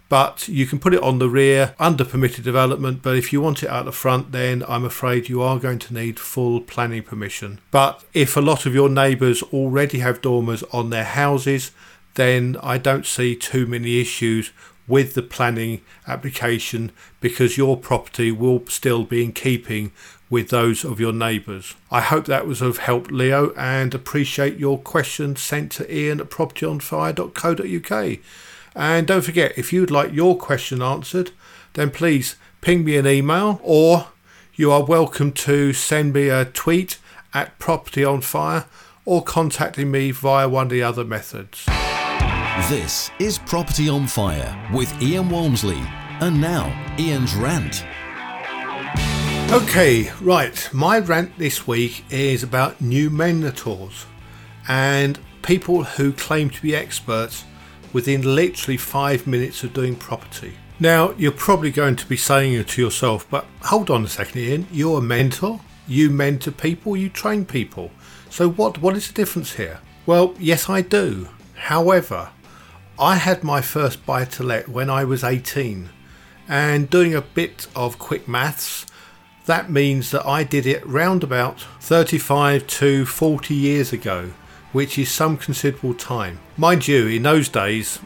But 0.10 0.48
you 0.48 0.66
can 0.66 0.80
put 0.80 0.94
it 0.94 1.04
on 1.04 1.20
the 1.20 1.30
rear 1.30 1.76
under 1.80 2.06
permitted 2.06 2.44
development. 2.44 3.02
But 3.04 3.18
if 3.18 3.34
you 3.34 3.42
want 3.42 3.64
it 3.64 3.70
out 3.70 3.86
the 3.86 3.92
front, 3.92 4.32
then 4.32 4.64
I'm 4.68 4.86
afraid 4.86 5.28
you 5.28 5.42
are 5.42 5.60
going 5.60 5.80
to 5.80 5.94
need 5.94 6.18
full 6.20 6.62
planning 6.62 7.04
permission. 7.04 7.60
But 7.72 8.04
if 8.14 8.38
a 8.38 8.42
lot 8.42 8.66
of 8.66 8.74
your 8.74 8.90
neighbours 8.90 9.44
already 9.44 10.00
have 10.00 10.22
dormers 10.22 10.64
on 10.72 10.92
their 10.92 11.04
houses, 11.04 11.72
then 12.14 12.58
I 12.64 12.78
don't 12.78 13.06
see 13.06 13.36
too 13.36 13.68
many 13.68 14.00
issues 14.00 14.52
with 14.88 15.14
the 15.14 15.22
planning 15.22 15.82
application 16.08 16.92
because 17.20 17.58
your 17.58 17.76
property 17.76 18.32
will 18.32 18.66
still 18.68 19.04
be 19.04 19.24
in 19.24 19.34
keeping 19.34 19.92
with 20.29 20.50
those 20.50 20.84
of 20.84 21.00
your 21.00 21.13
neighbours. 21.13 21.75
I 21.89 22.01
hope 22.01 22.25
that 22.25 22.48
was 22.48 22.62
of 22.62 22.79
help, 22.79 23.10
Leo, 23.12 23.53
and 23.55 23.93
appreciate 23.93 24.57
your 24.57 24.77
questions 24.77 25.41
sent 25.41 25.72
to 25.74 25.96
ian 25.96 26.19
at 26.19 26.29
propertyonfire.co.uk. 26.29 28.19
And 28.75 29.07
don't 29.07 29.22
forget, 29.22 29.57
if 29.57 29.72
you'd 29.74 29.91
like 29.91 30.13
your 30.13 30.38
question 30.38 30.81
answered, 30.81 31.31
then 31.74 31.91
please 31.91 32.36
ping 32.62 32.84
me 32.84 32.98
an 32.98 33.07
email 33.07 33.60
or 33.63 34.07
you 34.55 34.72
are 34.72 34.84
welcome 34.84 35.31
to 35.31 35.74
send 35.74 36.13
me 36.13 36.29
a 36.29 36.46
tweet 36.46 37.00
at 37.34 37.57
propertyonfire 37.60 38.65
or 39.05 39.24
contacting 39.24 39.89
me 39.89 40.12
via 40.12 40.50
one 40.50 40.65
of 40.65 40.72
the 40.72 40.84
other 40.84 41.05
methods. 41.05 41.65
This 42.69 43.10
is 43.19 43.38
Property 43.38 43.88
on 43.88 44.07
Fire 44.07 44.69
with 44.74 45.01
Ian 45.01 45.29
Walmsley. 45.29 45.81
And 46.19 46.41
now, 46.41 46.74
Ian's 46.98 47.36
rant. 47.36 47.86
Okay, 49.50 50.12
right. 50.22 50.70
My 50.74 51.00
rant 51.00 51.38
this 51.38 51.66
week 51.66 52.04
is 52.10 52.44
about 52.44 52.82
new 52.82 53.10
mentors 53.10 54.06
and 54.68 55.18
people 55.42 55.86
who 55.86 56.12
claim 56.12 56.50
to 56.50 56.62
be 56.62 56.75
experts 56.75 57.46
within 57.94 58.36
literally 58.36 58.75
five 58.75 59.25
minutes 59.25 59.63
of 59.63 59.74
doing 59.74 59.96
property. 59.96 60.56
Now, 60.82 61.12
you're 61.12 61.32
probably 61.32 61.72
going 61.72 61.96
to 61.96 62.06
be 62.06 62.18
saying 62.18 62.62
to 62.62 62.82
yourself, 62.82 63.25
but 63.30 63.46
hold 63.62 63.89
on 63.89 64.04
a 64.04 64.10
second, 64.10 64.42
Ian. 64.42 64.68
You're 64.70 65.00
a 65.00 65.01
mentor. 65.01 65.62
You 65.88 66.10
mentor 66.10 66.51
people, 66.51 66.98
you 66.98 67.08
train 67.08 67.46
people. 67.46 67.92
So, 68.30 68.50
what, 68.50 68.82
what 68.82 68.98
is 68.98 69.08
the 69.08 69.13
difference 69.13 69.54
here? 69.54 69.80
Well, 70.06 70.36
yes, 70.38 70.70
I 70.70 70.82
do. 70.82 71.30
However, 71.56 72.32
I 73.00 73.16
had 73.16 73.46
my 73.46 73.62
first 73.62 74.06
buy 74.06 74.25
to 74.25 74.44
let 74.44 74.68
when 74.68 74.89
I 74.89 75.06
was 75.06 75.24
18, 75.24 75.89
and 76.50 76.89
doing 76.89 77.16
a 77.16 77.22
bit 77.22 77.68
of 77.77 77.98
quick 77.98 78.27
maths, 78.27 78.86
that 79.48 79.72
means 79.72 80.12
that 80.12 80.25
I 80.25 80.44
did 80.44 80.66
it 80.66 80.86
round 80.86 81.24
about 81.24 81.62
35 81.80 82.68
to 82.68 83.06
40 83.06 83.54
years 83.54 83.94
ago, 83.94 84.32
which 84.74 85.00
is 85.00 85.10
some 85.10 85.38
considerable 85.38 85.94
time. 85.94 86.39
Mind 86.58 86.88
you, 86.88 87.08
in 87.08 87.24
those 87.24 87.48
days, 87.48 88.00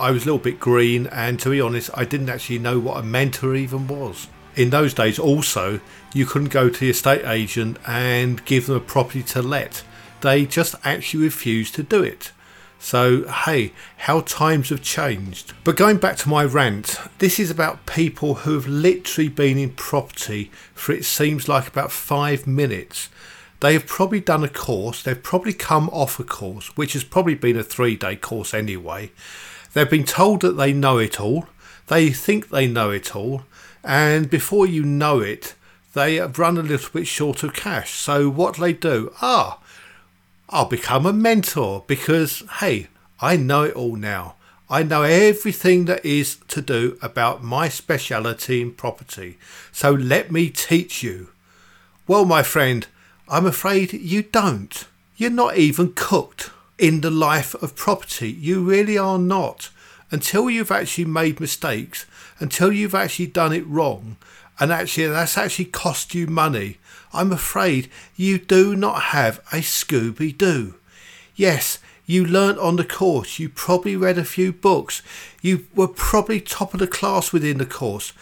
I 0.00 0.10
was 0.10 0.24
a 0.24 0.26
little 0.26 0.40
bit 0.40 0.58
green, 0.58 1.06
and 1.06 1.38
to 1.38 1.50
be 1.50 1.60
honest, 1.60 1.90
I 1.94 2.04
didn't 2.04 2.28
actually 2.28 2.58
know 2.58 2.80
what 2.80 2.98
a 2.98 3.04
mentor 3.04 3.54
even 3.54 3.86
was. 3.86 4.26
In 4.56 4.70
those 4.70 4.92
days, 4.92 5.20
also, 5.20 5.80
you 6.12 6.26
couldn't 6.26 6.48
go 6.48 6.68
to 6.68 6.80
the 6.80 6.90
estate 6.90 7.24
agent 7.24 7.78
and 7.86 8.44
give 8.44 8.66
them 8.66 8.76
a 8.76 8.80
property 8.80 9.22
to 9.22 9.40
let. 9.40 9.84
They 10.20 10.46
just 10.46 10.74
actually 10.84 11.22
refused 11.22 11.76
to 11.76 11.84
do 11.84 12.02
it. 12.02 12.32
So, 12.78 13.26
hey, 13.28 13.72
how 13.98 14.20
times 14.20 14.68
have 14.70 14.82
changed. 14.82 15.52
But 15.64 15.76
going 15.76 15.96
back 15.96 16.16
to 16.18 16.28
my 16.28 16.44
rant, 16.44 16.98
this 17.18 17.40
is 17.40 17.50
about 17.50 17.86
people 17.86 18.36
who 18.36 18.54
have 18.54 18.68
literally 18.68 19.28
been 19.28 19.58
in 19.58 19.70
property 19.70 20.50
for 20.74 20.92
it 20.92 21.04
seems 21.04 21.48
like 21.48 21.66
about 21.66 21.90
five 21.90 22.46
minutes. 22.46 23.08
They 23.60 23.72
have 23.72 23.86
probably 23.86 24.20
done 24.20 24.44
a 24.44 24.48
course, 24.48 25.02
they've 25.02 25.20
probably 25.20 25.52
come 25.52 25.88
off 25.90 26.20
a 26.20 26.24
course, 26.24 26.76
which 26.76 26.92
has 26.92 27.02
probably 27.02 27.34
been 27.34 27.56
a 27.56 27.64
three 27.64 27.96
day 27.96 28.14
course 28.14 28.54
anyway. 28.54 29.10
They've 29.72 29.90
been 29.90 30.04
told 30.04 30.42
that 30.42 30.56
they 30.56 30.72
know 30.72 30.98
it 30.98 31.20
all, 31.20 31.48
they 31.88 32.10
think 32.10 32.48
they 32.48 32.68
know 32.68 32.90
it 32.90 33.16
all, 33.16 33.42
and 33.82 34.30
before 34.30 34.66
you 34.66 34.84
know 34.84 35.18
it, 35.18 35.54
they 35.94 36.16
have 36.16 36.38
run 36.38 36.56
a 36.56 36.62
little 36.62 36.90
bit 36.92 37.08
short 37.08 37.42
of 37.42 37.54
cash. 37.54 37.92
So, 37.94 38.28
what 38.28 38.54
do 38.54 38.60
they 38.62 38.72
do? 38.72 39.12
Ah, 39.20 39.58
I'll 40.50 40.64
become 40.64 41.04
a 41.04 41.12
mentor 41.12 41.84
because, 41.86 42.42
hey, 42.60 42.86
I 43.20 43.36
know 43.36 43.64
it 43.64 43.74
all 43.74 43.96
now. 43.96 44.36
I 44.70 44.82
know 44.82 45.02
everything 45.02 45.84
that 45.86 46.04
is 46.04 46.36
to 46.48 46.62
do 46.62 46.98
about 47.02 47.44
my 47.44 47.68
speciality 47.68 48.62
in 48.62 48.72
property. 48.72 49.38
So 49.72 49.90
let 49.92 50.30
me 50.30 50.48
teach 50.48 51.02
you. 51.02 51.28
Well, 52.06 52.24
my 52.24 52.42
friend, 52.42 52.86
I'm 53.28 53.44
afraid 53.44 53.92
you 53.92 54.22
don't. 54.22 54.86
You're 55.16 55.30
not 55.30 55.58
even 55.58 55.92
cooked 55.92 56.50
in 56.78 57.02
the 57.02 57.10
life 57.10 57.54
of 57.56 57.76
property. 57.76 58.30
You 58.30 58.62
really 58.62 58.96
are 58.96 59.18
not. 59.18 59.70
Until 60.10 60.48
you've 60.48 60.70
actually 60.70 61.04
made 61.04 61.40
mistakes, 61.40 62.06
until 62.38 62.72
you've 62.72 62.94
actually 62.94 63.26
done 63.26 63.52
it 63.52 63.66
wrong, 63.66 64.16
and 64.58 64.72
actually 64.72 65.08
that's 65.08 65.36
actually 65.36 65.66
cost 65.66 66.14
you 66.14 66.26
money, 66.26 66.78
I'm 67.12 67.32
afraid 67.32 67.90
you 68.16 68.38
do 68.38 68.76
not 68.76 69.02
have 69.02 69.38
a 69.52 69.56
Scooby 69.56 70.36
Doo. 70.36 70.74
Yes, 71.34 71.78
you 72.06 72.24
learnt 72.24 72.58
on 72.58 72.76
the 72.76 72.84
course, 72.84 73.38
you 73.38 73.48
probably 73.48 73.94
read 73.94 74.18
a 74.18 74.24
few 74.24 74.52
books, 74.52 75.02
you 75.42 75.66
were 75.74 75.88
probably 75.88 76.40
top 76.40 76.72
of 76.72 76.80
the 76.80 76.86
class 76.86 77.32
within 77.32 77.58
the 77.58 77.66
course. 77.66 78.12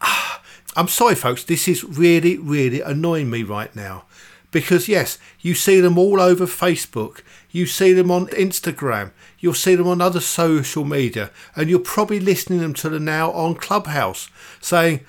Ah, 0.00 0.42
I'm 0.76 0.88
sorry, 0.88 1.14
folks, 1.14 1.44
this 1.44 1.68
is 1.68 1.84
really, 1.84 2.38
really 2.38 2.80
annoying 2.80 3.30
me 3.30 3.42
right 3.42 3.74
now. 3.76 4.06
Because, 4.50 4.88
yes, 4.88 5.18
you 5.40 5.52
see 5.54 5.80
them 5.80 5.98
all 5.98 6.20
over 6.20 6.46
Facebook, 6.46 7.20
you 7.50 7.66
see 7.66 7.92
them 7.92 8.10
on 8.10 8.28
Instagram, 8.28 9.10
you'll 9.38 9.52
see 9.52 9.74
them 9.74 9.88
on 9.88 10.00
other 10.00 10.20
social 10.20 10.84
media, 10.84 11.30
and 11.54 11.68
you're 11.68 11.80
probably 11.80 12.20
listening 12.20 12.60
them 12.60 12.72
to 12.74 12.88
them 12.88 13.04
now 13.04 13.30
on 13.32 13.56
Clubhouse 13.56 14.30
saying, 14.60 15.00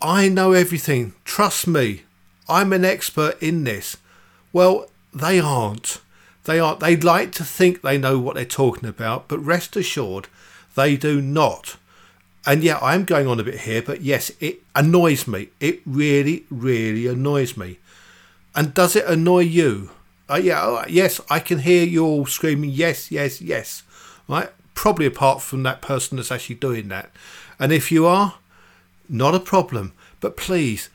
I 0.00 0.28
know 0.28 0.52
everything, 0.52 1.14
trust 1.24 1.66
me, 1.66 2.02
I'm 2.52 2.72
an 2.72 2.84
expert 2.84 3.42
in 3.42 3.64
this. 3.64 3.96
Well, 4.52 4.86
they 5.14 5.40
aren't. 5.40 6.00
They 6.44 6.60
aren't. 6.60 6.80
They 6.80 6.96
like 6.96 7.32
to 7.32 7.44
think 7.44 7.80
they 7.80 7.96
know 7.96 8.18
what 8.18 8.34
they're 8.34 8.44
talking 8.44 8.88
about, 8.88 9.26
but 9.26 9.38
rest 9.38 9.74
assured, 9.76 10.28
they 10.76 10.96
do 10.96 11.22
not. 11.22 11.76
And 12.44 12.62
yeah, 12.62 12.78
I'm 12.82 13.04
going 13.04 13.26
on 13.26 13.40
a 13.40 13.44
bit 13.44 13.60
here, 13.60 13.82
but 13.82 14.02
yes, 14.02 14.32
it 14.40 14.60
annoys 14.74 15.26
me. 15.26 15.48
It 15.60 15.80
really, 15.86 16.44
really 16.50 17.06
annoys 17.06 17.56
me. 17.56 17.78
And 18.54 18.74
does 18.74 18.96
it 18.96 19.06
annoy 19.06 19.40
you? 19.40 19.90
Uh, 20.28 20.40
yeah, 20.42 20.84
yes, 20.88 21.20
I 21.30 21.38
can 21.38 21.60
hear 21.60 21.84
you 21.84 22.04
all 22.04 22.26
screaming, 22.26 22.70
yes, 22.70 23.10
yes, 23.10 23.40
yes. 23.40 23.82
Right? 24.28 24.50
Probably 24.74 25.06
apart 25.06 25.40
from 25.40 25.62
that 25.62 25.82
person 25.82 26.16
that's 26.16 26.32
actually 26.32 26.56
doing 26.56 26.88
that. 26.88 27.10
And 27.58 27.72
if 27.72 27.92
you 27.92 28.06
are, 28.06 28.34
not 29.08 29.34
a 29.34 29.40
problem. 29.40 29.92
But 30.20 30.36
please, 30.36 30.90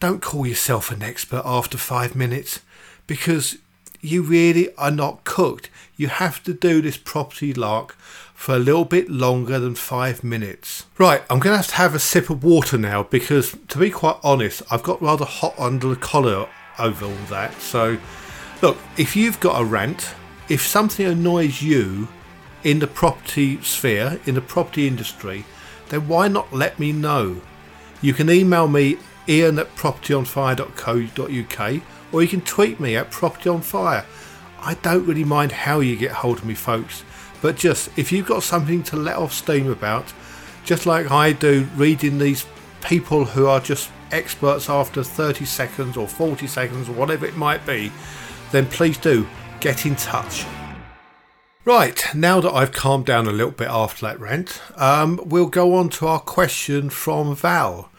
don't 0.00 0.22
call 0.22 0.46
yourself 0.46 0.90
an 0.90 1.02
expert 1.02 1.42
after 1.44 1.78
five 1.78 2.14
minutes 2.14 2.60
because 3.06 3.58
you 4.00 4.22
really 4.22 4.74
are 4.76 4.90
not 4.90 5.24
cooked. 5.24 5.70
You 5.96 6.08
have 6.08 6.42
to 6.44 6.52
do 6.52 6.82
this 6.82 6.96
property 6.96 7.54
lark 7.54 7.92
for 8.34 8.54
a 8.54 8.58
little 8.58 8.84
bit 8.84 9.08
longer 9.10 9.58
than 9.58 9.74
five 9.74 10.22
minutes. 10.22 10.84
Right, 10.98 11.22
I'm 11.30 11.38
going 11.38 11.54
to 11.54 11.58
have 11.58 11.68
to 11.68 11.74
have 11.76 11.94
a 11.94 11.98
sip 11.98 12.28
of 12.28 12.44
water 12.44 12.76
now 12.76 13.04
because, 13.04 13.56
to 13.68 13.78
be 13.78 13.90
quite 13.90 14.18
honest, 14.22 14.62
I've 14.70 14.82
got 14.82 15.00
rather 15.00 15.24
hot 15.24 15.54
under 15.58 15.88
the 15.88 15.96
collar 15.96 16.48
over 16.78 17.06
all 17.06 17.26
that. 17.30 17.60
So, 17.60 17.98
look, 18.60 18.76
if 18.98 19.16
you've 19.16 19.40
got 19.40 19.60
a 19.60 19.64
rant, 19.64 20.14
if 20.48 20.66
something 20.66 21.06
annoys 21.06 21.62
you 21.62 22.08
in 22.62 22.78
the 22.78 22.86
property 22.86 23.60
sphere, 23.62 24.20
in 24.26 24.34
the 24.34 24.42
property 24.42 24.86
industry, 24.86 25.46
then 25.88 26.06
why 26.06 26.28
not 26.28 26.52
let 26.52 26.78
me 26.78 26.92
know? 26.92 27.40
You 28.02 28.12
can 28.12 28.28
email 28.28 28.68
me 28.68 28.98
ian 29.28 29.58
at 29.58 29.74
propertyonfire.co.uk 29.76 31.82
or 32.12 32.22
you 32.22 32.28
can 32.28 32.40
tweet 32.42 32.80
me 32.80 32.96
at 32.96 33.10
propertyonfire. 33.10 34.04
I 34.60 34.74
don't 34.74 35.06
really 35.06 35.24
mind 35.24 35.52
how 35.52 35.80
you 35.80 35.96
get 35.96 36.12
hold 36.12 36.38
of 36.38 36.44
me, 36.44 36.54
folks, 36.54 37.04
but 37.42 37.56
just 37.56 37.90
if 37.96 38.12
you've 38.12 38.26
got 38.26 38.42
something 38.42 38.82
to 38.84 38.96
let 38.96 39.16
off 39.16 39.32
steam 39.32 39.70
about, 39.70 40.12
just 40.64 40.86
like 40.86 41.10
I 41.10 41.32
do 41.32 41.68
reading 41.76 42.18
these 42.18 42.46
people 42.82 43.24
who 43.24 43.46
are 43.46 43.60
just 43.60 43.90
experts 44.12 44.70
after 44.70 45.02
30 45.02 45.44
seconds 45.44 45.96
or 45.96 46.06
40 46.06 46.46
seconds 46.46 46.88
or 46.88 46.92
whatever 46.92 47.26
it 47.26 47.36
might 47.36 47.66
be, 47.66 47.90
then 48.52 48.66
please 48.66 48.98
do 48.98 49.26
get 49.60 49.86
in 49.86 49.96
touch. 49.96 50.46
Right, 51.64 52.04
now 52.14 52.40
that 52.40 52.52
I've 52.52 52.70
calmed 52.70 53.06
down 53.06 53.26
a 53.26 53.32
little 53.32 53.50
bit 53.50 53.68
after 53.68 54.06
that 54.06 54.20
rant, 54.20 54.62
um, 54.76 55.20
we'll 55.24 55.46
go 55.46 55.74
on 55.74 55.88
to 55.90 56.06
our 56.06 56.20
question 56.20 56.90
from 56.90 57.34
Val 57.34 57.90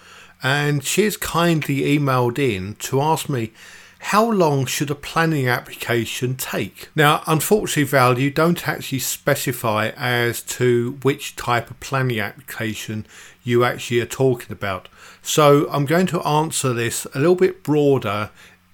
and 0.44 0.84
she's 0.84 1.18
kindly 1.18 1.82
emailed 1.98 2.38
in 2.40 2.76
to 2.76 3.02
ask 3.02 3.30
me 3.30 3.52
how 4.00 4.30
long 4.30 4.66
should 4.66 4.92
a 4.92 4.96
planning 4.96 5.48
application 5.48 6.36
take? 6.36 6.90
Now, 6.96 7.24
unfortunately, 7.26 7.84
Val, 7.84 8.20
you 8.20 8.30
don't 8.30 8.68
actually 8.68 9.00
specify 9.00 9.92
as 9.98 10.42
to 10.44 11.00
which 11.02 11.36
type 11.36 11.72
of 11.72 11.80
planning 11.80 12.20
application 12.20 13.06
you 13.44 13.64
actually 13.64 14.00
are 14.00 14.06
talking 14.06 14.52
about. 14.52 14.88
So 15.22 15.68
I'm 15.72 15.86
going 15.86 16.08
to 16.08 16.22
answer 16.22 16.74
this 16.74 17.06
a 17.14 17.20
little 17.20 17.36
bit 17.36 17.64
broader 17.64 18.30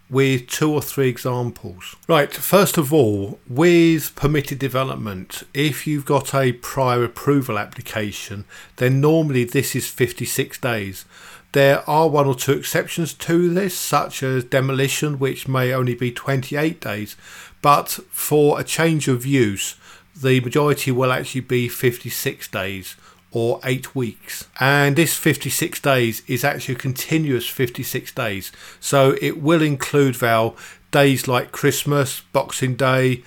with 0.10 0.48
two 0.48 0.72
or 0.72 0.82
three 0.82 1.10
examples. 1.10 1.96
Right, 2.08 2.32
first 2.32 2.78
of 2.78 2.94
all, 2.94 3.40
with 3.48 4.16
permitted 4.16 4.60
development, 4.60 5.44
if 5.54 5.88
you've 5.88 6.06
got 6.06 6.36
a 6.36 6.52
prior 6.52 7.04
approval 7.04 7.58
application, 7.58 8.46
then 8.76 9.02
normally 9.02 9.44
this 9.44 9.76
is 9.76 9.88
56 9.90 10.60
days. 10.60 11.06
There 11.54 11.88
are 11.88 12.10
one 12.10 12.26
or 12.26 12.34
two 12.34 12.54
exceptions 12.54 13.14
to 13.14 13.54
this, 13.54 13.78
such 13.78 14.24
as 14.24 14.44
demolition, 14.44 15.20
which 15.20 15.48
may 15.48 15.72
only 15.72 15.94
be 15.94 16.12
28 16.12 16.82
days, 16.82 17.16
but 17.62 17.90
for 18.10 18.60
a 18.60 18.64
change 18.64 19.08
of 19.08 19.24
use, 19.24 19.76
the 20.20 20.40
majority 20.42 20.92
will 20.92 21.12
actually 21.12 21.42
be 21.42 21.70
56 21.70 22.48
days 22.48 22.96
or 23.32 23.60
eight 23.64 23.96
weeks. 23.96 24.48
And 24.60 24.96
this 24.96 25.16
56 25.16 25.80
days 25.80 26.24
is 26.28 26.44
actually 26.44 26.76
a 26.76 26.80
continuous 26.80 27.48
56 27.48 28.12
days. 28.14 28.52
So 28.80 29.16
it 29.22 29.40
will 29.40 29.62
include, 29.62 30.16
Val, 30.16 30.56
days 30.92 31.28
like 31.28 31.52
Christmas, 31.52 32.22
Boxing 32.34 32.76
Day, 32.76 33.24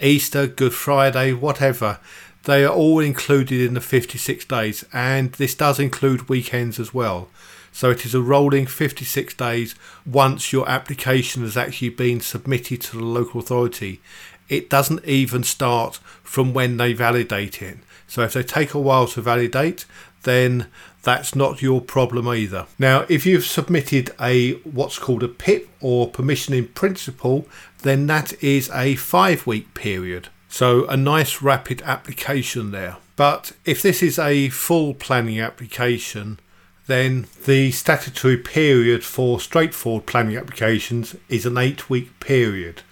Easter, 0.00 0.46
Good 0.46 0.74
Friday, 0.74 1.34
whatever. 1.34 1.98
They 2.44 2.64
are 2.64 2.72
all 2.72 3.00
included 3.00 3.60
in 3.60 3.74
the 3.74 3.80
56 3.82 4.44
days, 4.46 4.84
and 4.94 5.32
this 5.32 5.54
does 5.54 5.78
include 5.78 6.30
weekends 6.30 6.80
as 6.80 6.94
well. 6.94 7.28
So 7.76 7.90
it 7.90 8.06
is 8.06 8.14
a 8.14 8.22
rolling 8.22 8.64
56 8.64 9.34
days 9.34 9.74
once 10.06 10.50
your 10.50 10.66
application 10.66 11.42
has 11.42 11.58
actually 11.58 11.90
been 11.90 12.22
submitted 12.22 12.80
to 12.80 12.96
the 12.96 13.04
local 13.04 13.38
authority. 13.38 14.00
It 14.48 14.70
doesn't 14.70 15.04
even 15.04 15.42
start 15.42 15.96
from 16.22 16.54
when 16.54 16.78
they 16.78 16.94
validate 16.94 17.60
it. 17.60 17.76
So 18.08 18.22
if 18.22 18.32
they 18.32 18.42
take 18.42 18.72
a 18.72 18.80
while 18.80 19.06
to 19.08 19.20
validate, 19.20 19.84
then 20.22 20.68
that's 21.02 21.34
not 21.34 21.60
your 21.60 21.82
problem 21.82 22.26
either. 22.28 22.64
Now, 22.78 23.04
if 23.10 23.26
you've 23.26 23.44
submitted 23.44 24.10
a 24.18 24.52
what's 24.60 24.98
called 24.98 25.22
a 25.22 25.28
PIP 25.28 25.68
or 25.82 26.08
permission 26.08 26.54
in 26.54 26.68
principle, 26.68 27.46
then 27.82 28.06
that 28.06 28.42
is 28.42 28.70
a 28.72 28.96
five 28.96 29.46
week 29.46 29.74
period. 29.74 30.28
So 30.48 30.86
a 30.86 30.96
nice 30.96 31.42
rapid 31.42 31.82
application 31.82 32.70
there. 32.70 32.96
But 33.16 33.52
if 33.66 33.82
this 33.82 34.02
is 34.02 34.18
a 34.18 34.48
full 34.48 34.94
planning 34.94 35.38
application, 35.40 36.38
then 36.86 37.26
the 37.44 37.72
statutory 37.72 38.36
period 38.36 39.04
for 39.04 39.40
straightforward 39.40 40.06
planning 40.06 40.36
applications 40.36 41.16
is 41.28 41.44
an 41.44 41.58
eight 41.58 41.90
week 41.90 42.18
period. 42.20 42.82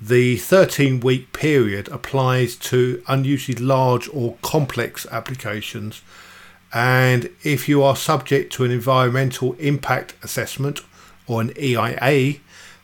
The 0.00 0.38
13 0.38 1.00
week 1.00 1.32
period 1.34 1.88
applies 1.88 2.56
to 2.56 3.02
unusually 3.06 3.62
large 3.62 4.08
or 4.08 4.36
complex 4.40 5.06
applications, 5.10 6.00
and 6.72 7.28
if 7.42 7.68
you 7.68 7.82
are 7.82 7.96
subject 7.96 8.52
to 8.54 8.64
an 8.64 8.70
environmental 8.70 9.52
impact 9.54 10.14
assessment 10.22 10.80
or 11.26 11.42
an 11.42 11.52
EIA, 11.58 12.36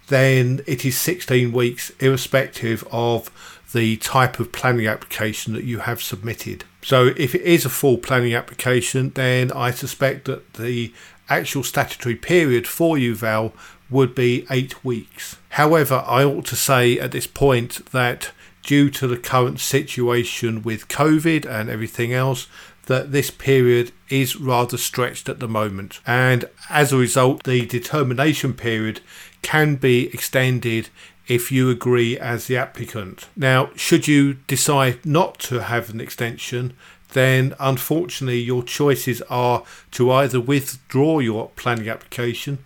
then 0.09 0.61
it 0.67 0.85
is 0.85 0.99
16 0.99 1.53
weeks, 1.53 1.91
irrespective 2.01 2.87
of 2.93 3.31
the 3.77 3.97
type 3.99 4.41
of 4.41 4.53
planning 4.53 4.87
application 4.87 5.53
that 5.53 5.65
you 5.65 5.81
have 5.81 6.03
submitted. 6.03 6.65
So, 6.83 7.13
if 7.17 7.35
it 7.35 7.43
is 7.43 7.65
a 7.65 7.69
full 7.69 7.99
planning 7.99 8.35
application, 8.35 9.11
then 9.11 9.53
I 9.53 9.71
suspect 9.71 10.25
that 10.25 10.55
the 10.55 10.95
actual 11.29 11.63
statutory 11.63 12.17
period 12.17 12.67
for 12.67 12.97
you, 12.97 13.15
Val, 13.15 13.53
would 13.91 14.15
be 14.15 14.47
eight 14.51 14.83
weeks. 14.85 15.37
However, 15.51 16.03
I 16.07 16.25
ought 16.25 16.47
to 16.47 16.57
say 16.57 16.99
at 16.99 17.13
this 17.13 17.27
point 17.27 17.85
that 17.93 18.33
due 18.63 18.91
to 18.91 19.07
the 19.07 19.17
current 19.17 19.61
situation 19.61 20.63
with 20.63 20.89
COVID 20.89 21.45
and 21.47 21.69
everything 21.69 22.13
else, 22.13 22.49
that 22.87 23.13
this 23.13 23.31
period 23.31 23.93
is 24.09 24.37
rather 24.37 24.77
stretched 24.77 25.29
at 25.29 25.39
the 25.41 25.49
moment. 25.49 26.01
And 26.07 26.47
as 26.71 26.93
a 26.93 26.97
result, 26.97 27.45
the 27.45 27.67
determination 27.67 28.55
period 28.55 29.01
can 29.43 29.77
be 29.77 30.07
extended 30.15 30.89
if 31.29 31.51
you 31.51 31.71
agree 31.71 32.19
as 32.19 32.47
the 32.47 32.57
applicant. 32.57 33.29
Now, 33.37 33.71
should 33.75 34.07
you 34.07 34.35
decide 34.47 35.05
not 35.05 35.39
to 35.41 35.63
have 35.63 35.91
an 35.91 36.01
extension, 36.01 36.75
then 37.13 37.55
unfortunately 37.59 38.41
your 38.41 38.63
choices 38.63 39.23
are 39.23 39.65
to 39.93 40.11
either 40.13 40.41
withdraw 40.41 41.19
your 41.19 41.51
planning 41.57 41.89
application 41.89 42.59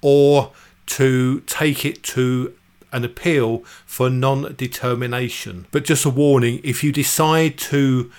or 0.00 0.52
to 0.86 1.40
take 1.40 1.84
it 1.84 2.02
to 2.02 2.54
an 2.92 3.04
appeal 3.04 3.58
for 3.84 4.08
non 4.08 4.54
determination. 4.54 5.66
But 5.70 5.84
just 5.84 6.04
a 6.04 6.10
warning 6.10 6.60
if 6.64 6.82
you 6.82 6.92
decide 6.92 7.58
to 7.58 8.10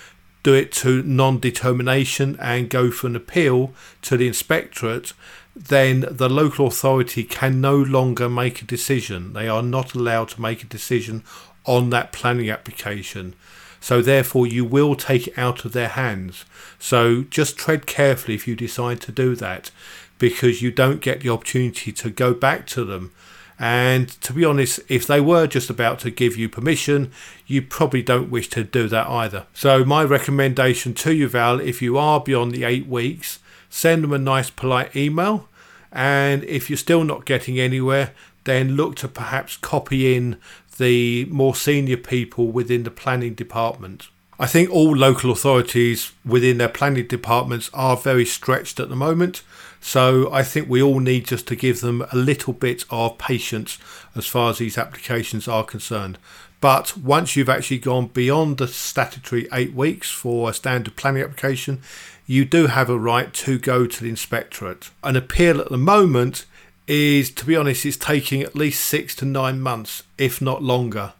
do 0.42 0.54
it 0.54 0.72
to 0.72 1.02
non 1.02 1.38
determination 1.40 2.36
and 2.40 2.70
go 2.70 2.90
for 2.90 3.06
an 3.08 3.16
appeal 3.16 3.72
to 4.02 4.16
the 4.16 4.28
inspectorate, 4.28 5.12
then 5.54 6.06
the 6.10 6.28
local 6.28 6.66
authority 6.66 7.24
can 7.24 7.60
no 7.60 7.76
longer 7.76 8.28
make 8.28 8.62
a 8.62 8.66
decision. 8.66 9.32
They 9.32 9.48
are 9.48 9.62
not 9.62 9.94
allowed 9.94 10.28
to 10.30 10.40
make 10.40 10.62
a 10.62 10.66
decision 10.66 11.24
on 11.64 11.90
that 11.90 12.12
planning 12.12 12.50
application. 12.50 13.34
So, 13.80 14.02
therefore, 14.02 14.46
you 14.46 14.64
will 14.64 14.94
take 14.94 15.28
it 15.28 15.38
out 15.38 15.64
of 15.64 15.72
their 15.72 15.88
hands. 15.88 16.44
So, 16.78 17.22
just 17.22 17.56
tread 17.56 17.86
carefully 17.86 18.34
if 18.34 18.46
you 18.46 18.54
decide 18.54 19.00
to 19.02 19.12
do 19.12 19.34
that 19.36 19.70
because 20.18 20.60
you 20.60 20.70
don't 20.70 21.00
get 21.00 21.20
the 21.20 21.30
opportunity 21.30 21.90
to 21.90 22.10
go 22.10 22.34
back 22.34 22.66
to 22.68 22.84
them. 22.84 23.10
And 23.58 24.08
to 24.22 24.32
be 24.32 24.44
honest, 24.44 24.80
if 24.88 25.06
they 25.06 25.20
were 25.20 25.46
just 25.46 25.68
about 25.68 25.98
to 26.00 26.10
give 26.10 26.36
you 26.36 26.48
permission, 26.48 27.10
you 27.46 27.60
probably 27.60 28.02
don't 28.02 28.30
wish 28.30 28.48
to 28.50 28.64
do 28.64 28.88
that 28.88 29.06
either. 29.06 29.46
So, 29.54 29.84
my 29.84 30.04
recommendation 30.04 30.94
to 30.94 31.14
you, 31.14 31.28
Val, 31.28 31.60
if 31.60 31.82
you 31.82 31.98
are 31.98 32.20
beyond 32.20 32.52
the 32.52 32.64
eight 32.64 32.86
weeks, 32.86 33.38
send 33.70 34.04
them 34.04 34.12
a 34.12 34.18
nice 34.18 34.50
polite 34.50 34.94
email. 34.94 35.48
And 35.90 36.44
if 36.44 36.68
you're 36.68 36.76
still 36.76 37.04
not 37.04 37.24
getting 37.24 37.58
anywhere, 37.58 38.12
then 38.44 38.76
look 38.76 38.96
to 38.96 39.08
perhaps 39.08 39.56
copy 39.56 40.14
in 40.14 40.36
the 40.78 41.24
more 41.26 41.54
senior 41.54 41.96
people 41.96 42.48
within 42.48 42.82
the 42.82 42.90
planning 42.90 43.34
department. 43.34 44.08
I 44.38 44.46
think 44.46 44.70
all 44.70 44.96
local 44.96 45.30
authorities 45.30 46.12
within 46.24 46.56
their 46.58 46.68
planning 46.68 47.06
departments 47.06 47.68
are 47.74 47.96
very 47.96 48.24
stretched 48.24 48.80
at 48.80 48.88
the 48.88 48.96
moment. 48.96 49.42
So 49.82 50.32
I 50.32 50.42
think 50.42 50.68
we 50.68 50.82
all 50.82 51.00
need 51.00 51.26
just 51.26 51.46
to 51.48 51.56
give 51.56 51.80
them 51.80 52.04
a 52.10 52.16
little 52.16 52.54
bit 52.54 52.84
of 52.88 53.18
patience 53.18 53.78
as 54.14 54.26
far 54.26 54.50
as 54.50 54.58
these 54.58 54.78
applications 54.78 55.46
are 55.46 55.64
concerned. 55.64 56.16
But 56.60 56.96
once 56.96 57.36
you've 57.36 57.48
actually 57.48 57.78
gone 57.78 58.08
beyond 58.08 58.58
the 58.58 58.68
statutory 58.68 59.48
eight 59.52 59.74
weeks 59.74 60.10
for 60.10 60.50
a 60.50 60.54
standard 60.54 60.96
planning 60.96 61.22
application, 61.22 61.82
you 62.30 62.44
do 62.44 62.68
have 62.68 62.88
a 62.88 62.96
right 62.96 63.34
to 63.34 63.58
go 63.58 63.88
to 63.88 64.04
the 64.04 64.08
inspectorate. 64.08 64.88
An 65.02 65.16
appeal 65.16 65.60
at 65.60 65.68
the 65.68 65.76
moment 65.76 66.46
is, 66.86 67.28
to 67.32 67.44
be 67.44 67.56
honest, 67.56 67.84
it's 67.84 67.96
taking 67.96 68.40
at 68.40 68.54
least 68.54 68.84
six 68.84 69.16
to 69.16 69.24
nine 69.24 69.60
months, 69.60 70.04
if 70.16 70.40
not 70.40 70.62
longer. 70.62 71.12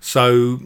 So 0.00 0.58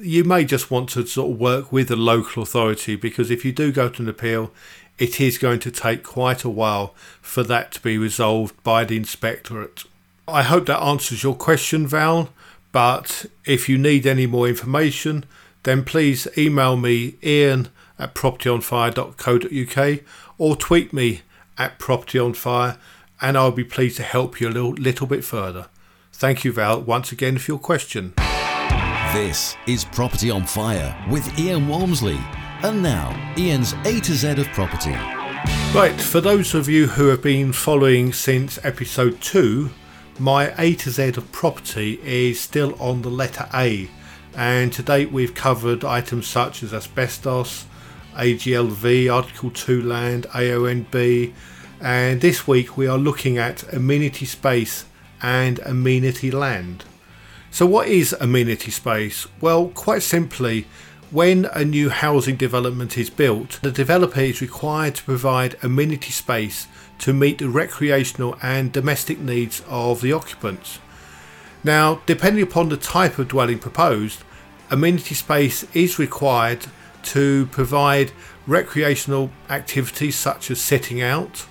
you 0.00 0.24
may 0.24 0.44
just 0.44 0.72
want 0.72 0.88
to 0.88 1.06
sort 1.06 1.30
of 1.30 1.38
work 1.38 1.70
with 1.70 1.86
the 1.86 1.94
local 1.94 2.42
authority 2.42 2.96
because 2.96 3.30
if 3.30 3.44
you 3.44 3.52
do 3.52 3.70
go 3.70 3.88
to 3.88 4.02
an 4.02 4.08
appeal, 4.08 4.50
it 4.98 5.20
is 5.20 5.38
going 5.38 5.60
to 5.60 5.70
take 5.70 6.02
quite 6.02 6.42
a 6.42 6.50
while 6.50 6.92
for 7.22 7.44
that 7.44 7.70
to 7.70 7.80
be 7.80 7.96
resolved 7.96 8.60
by 8.64 8.84
the 8.84 8.96
inspectorate. 8.96 9.84
I 10.26 10.42
hope 10.42 10.66
that 10.66 10.82
answers 10.82 11.22
your 11.22 11.36
question, 11.36 11.86
Val. 11.86 12.30
But 12.72 13.26
if 13.44 13.68
you 13.68 13.78
need 13.78 14.04
any 14.04 14.26
more 14.26 14.48
information, 14.48 15.24
then 15.62 15.84
please 15.84 16.26
email 16.36 16.76
me 16.76 17.14
ian 17.22 17.68
at 17.98 18.14
propertyonfire.co.uk 18.14 20.00
or 20.38 20.56
tweet 20.56 20.92
me 20.92 21.22
at 21.56 21.78
propertyonfire 21.78 22.78
and 23.20 23.36
I'll 23.36 23.50
be 23.50 23.64
pleased 23.64 23.96
to 23.96 24.02
help 24.02 24.40
you 24.40 24.48
a 24.48 24.50
little, 24.50 24.72
little 24.72 25.06
bit 25.06 25.24
further. 25.24 25.66
Thank 26.12 26.44
you, 26.44 26.52
Val, 26.52 26.80
once 26.80 27.12
again 27.12 27.38
for 27.38 27.52
your 27.52 27.58
question. 27.58 28.14
This 29.12 29.56
is 29.66 29.84
Property 29.84 30.30
on 30.30 30.44
Fire 30.44 30.96
with 31.10 31.38
Ian 31.38 31.68
Walmsley. 31.68 32.18
And 32.62 32.82
now, 32.82 33.14
Ian's 33.38 33.72
A 33.84 34.00
to 34.00 34.14
Z 34.14 34.30
of 34.32 34.48
property. 34.48 34.96
Right, 35.72 35.98
for 35.98 36.20
those 36.20 36.54
of 36.54 36.68
you 36.68 36.88
who 36.88 37.06
have 37.06 37.22
been 37.22 37.52
following 37.52 38.12
since 38.12 38.58
episode 38.64 39.20
2, 39.20 39.70
my 40.18 40.52
A 40.58 40.74
to 40.74 40.90
Z 40.90 41.10
of 41.16 41.30
property 41.30 42.00
is 42.02 42.40
still 42.40 42.74
on 42.80 43.02
the 43.02 43.10
letter 43.10 43.48
A. 43.54 43.88
And 44.34 44.72
to 44.72 44.82
date, 44.82 45.12
we've 45.12 45.34
covered 45.34 45.84
items 45.84 46.26
such 46.26 46.64
as 46.64 46.74
asbestos, 46.74 47.66
AGLV, 48.18 49.14
Article 49.14 49.50
2 49.50 49.80
land, 49.80 50.26
AONB, 50.30 51.32
and 51.80 52.20
this 52.20 52.48
week 52.48 52.76
we 52.76 52.88
are 52.88 52.98
looking 52.98 53.38
at 53.38 53.72
amenity 53.72 54.26
space 54.26 54.84
and 55.22 55.60
amenity 55.60 56.30
land. 56.30 56.84
So, 57.52 57.64
what 57.64 57.86
is 57.86 58.12
amenity 58.20 58.72
space? 58.72 59.28
Well, 59.40 59.68
quite 59.68 60.02
simply, 60.02 60.66
when 61.10 61.46
a 61.54 61.64
new 61.64 61.90
housing 61.90 62.36
development 62.36 62.98
is 62.98 63.08
built, 63.08 63.60
the 63.62 63.70
developer 63.70 64.20
is 64.20 64.42
required 64.42 64.96
to 64.96 65.04
provide 65.04 65.56
amenity 65.62 66.10
space 66.10 66.66
to 66.98 67.14
meet 67.14 67.38
the 67.38 67.48
recreational 67.48 68.36
and 68.42 68.72
domestic 68.72 69.20
needs 69.20 69.62
of 69.68 70.00
the 70.00 70.12
occupants. 70.12 70.80
Now, 71.62 72.02
depending 72.04 72.42
upon 72.42 72.68
the 72.68 72.76
type 72.76 73.18
of 73.18 73.28
dwelling 73.28 73.60
proposed, 73.60 74.24
amenity 74.70 75.14
space 75.14 75.64
is 75.72 75.98
required 75.98 76.66
to 77.14 77.46
provide 77.46 78.12
recreational 78.46 79.30
activities 79.50 80.16
such 80.16 80.50
as 80.50 80.60
sitting 80.60 81.00
out, 81.02 81.46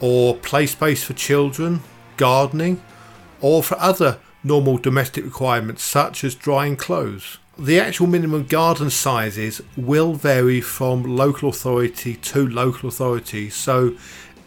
or 0.00 0.36
play 0.36 0.66
space 0.66 1.04
for 1.04 1.12
children, 1.14 1.80
gardening, 2.16 2.82
or 3.40 3.62
for 3.62 3.78
other 3.78 4.18
normal 4.42 4.76
domestic 4.76 5.24
requirements 5.24 5.82
such 5.82 6.24
as 6.24 6.34
drying 6.34 6.76
clothes. 6.76 7.38
The 7.56 7.78
actual 7.78 8.08
minimum 8.08 8.46
garden 8.46 8.90
sizes 8.90 9.62
will 9.76 10.14
vary 10.14 10.60
from 10.60 11.04
local 11.04 11.48
authority 11.48 12.16
to 12.16 12.46
local 12.48 12.88
authority. 12.88 13.48
So, 13.48 13.96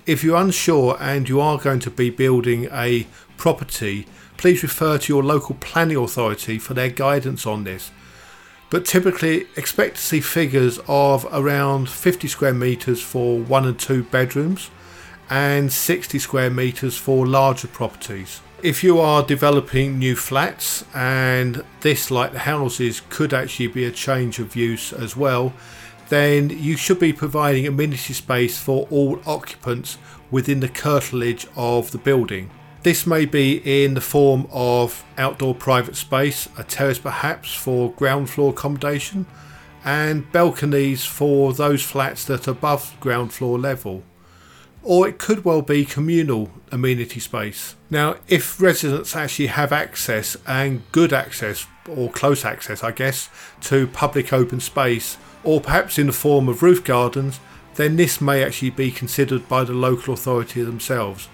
if 0.05 0.23
you're 0.23 0.37
unsure 0.37 0.97
and 0.99 1.27
you 1.27 1.39
are 1.39 1.57
going 1.57 1.79
to 1.81 1.89
be 1.89 2.09
building 2.09 2.67
a 2.71 3.07
property, 3.37 4.07
please 4.35 4.61
refer 4.61 4.97
to 4.97 5.13
your 5.13 5.23
local 5.23 5.55
planning 5.55 5.97
authority 5.97 6.59
for 6.59 6.73
their 6.73 6.89
guidance 6.89 7.45
on 7.45 7.63
this. 7.63 7.91
But 8.69 8.85
typically, 8.85 9.47
expect 9.55 9.95
to 9.95 10.01
see 10.01 10.19
figures 10.19 10.79
of 10.87 11.25
around 11.31 11.89
50 11.89 12.27
square 12.27 12.53
metres 12.53 13.01
for 13.01 13.39
one 13.39 13.65
and 13.65 13.79
two 13.79 14.03
bedrooms 14.03 14.69
and 15.29 15.71
60 15.71 16.19
square 16.19 16.49
metres 16.49 16.97
for 16.97 17.25
larger 17.25 17.67
properties. 17.67 18.41
If 18.63 18.83
you 18.83 18.99
are 18.99 19.23
developing 19.23 19.99
new 19.99 20.15
flats 20.15 20.83
and 20.93 21.63
this 21.81 22.09
like 22.09 22.33
the 22.33 22.39
houses 22.39 23.01
could 23.09 23.33
actually 23.33 23.67
be 23.67 23.85
a 23.85 23.91
change 23.91 24.39
of 24.39 24.55
use 24.55 24.91
as 24.91 25.15
well 25.15 25.53
then 26.09 26.49
you 26.49 26.77
should 26.77 26.99
be 26.99 27.13
providing 27.13 27.67
amenity 27.67 28.13
space 28.13 28.57
for 28.57 28.87
all 28.89 29.19
occupants 29.25 29.97
within 30.31 30.59
the 30.61 30.69
curtilage 30.69 31.45
of 31.55 31.91
the 31.91 31.97
building 31.97 32.49
this 32.87 33.05
may 33.05 33.25
be 33.25 33.83
in 33.83 33.95
the 33.95 33.99
form 33.99 34.47
of 34.49 35.03
outdoor 35.17 35.53
private 35.53 35.97
space 35.97 36.47
a 36.57 36.63
terrace 36.63 36.97
perhaps 36.97 37.53
for 37.53 37.91
ground 37.91 38.29
floor 38.29 38.51
accommodation 38.51 39.25
and 39.83 40.31
balconies 40.31 41.03
for 41.03 41.51
those 41.51 41.83
flats 41.83 42.23
that 42.23 42.47
are 42.47 42.51
above 42.51 42.95
ground 43.01 43.33
floor 43.33 43.59
level 43.59 44.03
or 44.83 45.05
it 45.05 45.17
could 45.17 45.43
well 45.43 45.61
be 45.61 45.83
communal 45.83 46.49
amenity 46.71 47.19
space. 47.19 47.75
Now, 47.89 48.15
if 48.29 48.61
residents 48.61 49.17
actually 49.17 49.47
have 49.47 49.73
access 49.73 50.37
and 50.47 50.81
good 50.93 51.11
access, 51.11 51.67
or 51.89 52.09
close 52.09 52.45
access, 52.45 52.85
I 52.85 52.91
guess, 52.91 53.29
to 53.63 53.87
public 53.87 54.31
open 54.31 54.61
space, 54.61 55.17
or 55.43 55.59
perhaps 55.59 55.99
in 55.99 56.07
the 56.07 56.13
form 56.13 56.47
of 56.47 56.63
roof 56.63 56.85
gardens, 56.85 57.41
then 57.75 57.97
this 57.97 58.21
may 58.21 58.41
actually 58.41 58.69
be 58.69 58.89
considered 58.89 59.49
by 59.49 59.65
the 59.65 59.73
local 59.73 60.13
authority 60.13 60.63
themselves. 60.63 61.27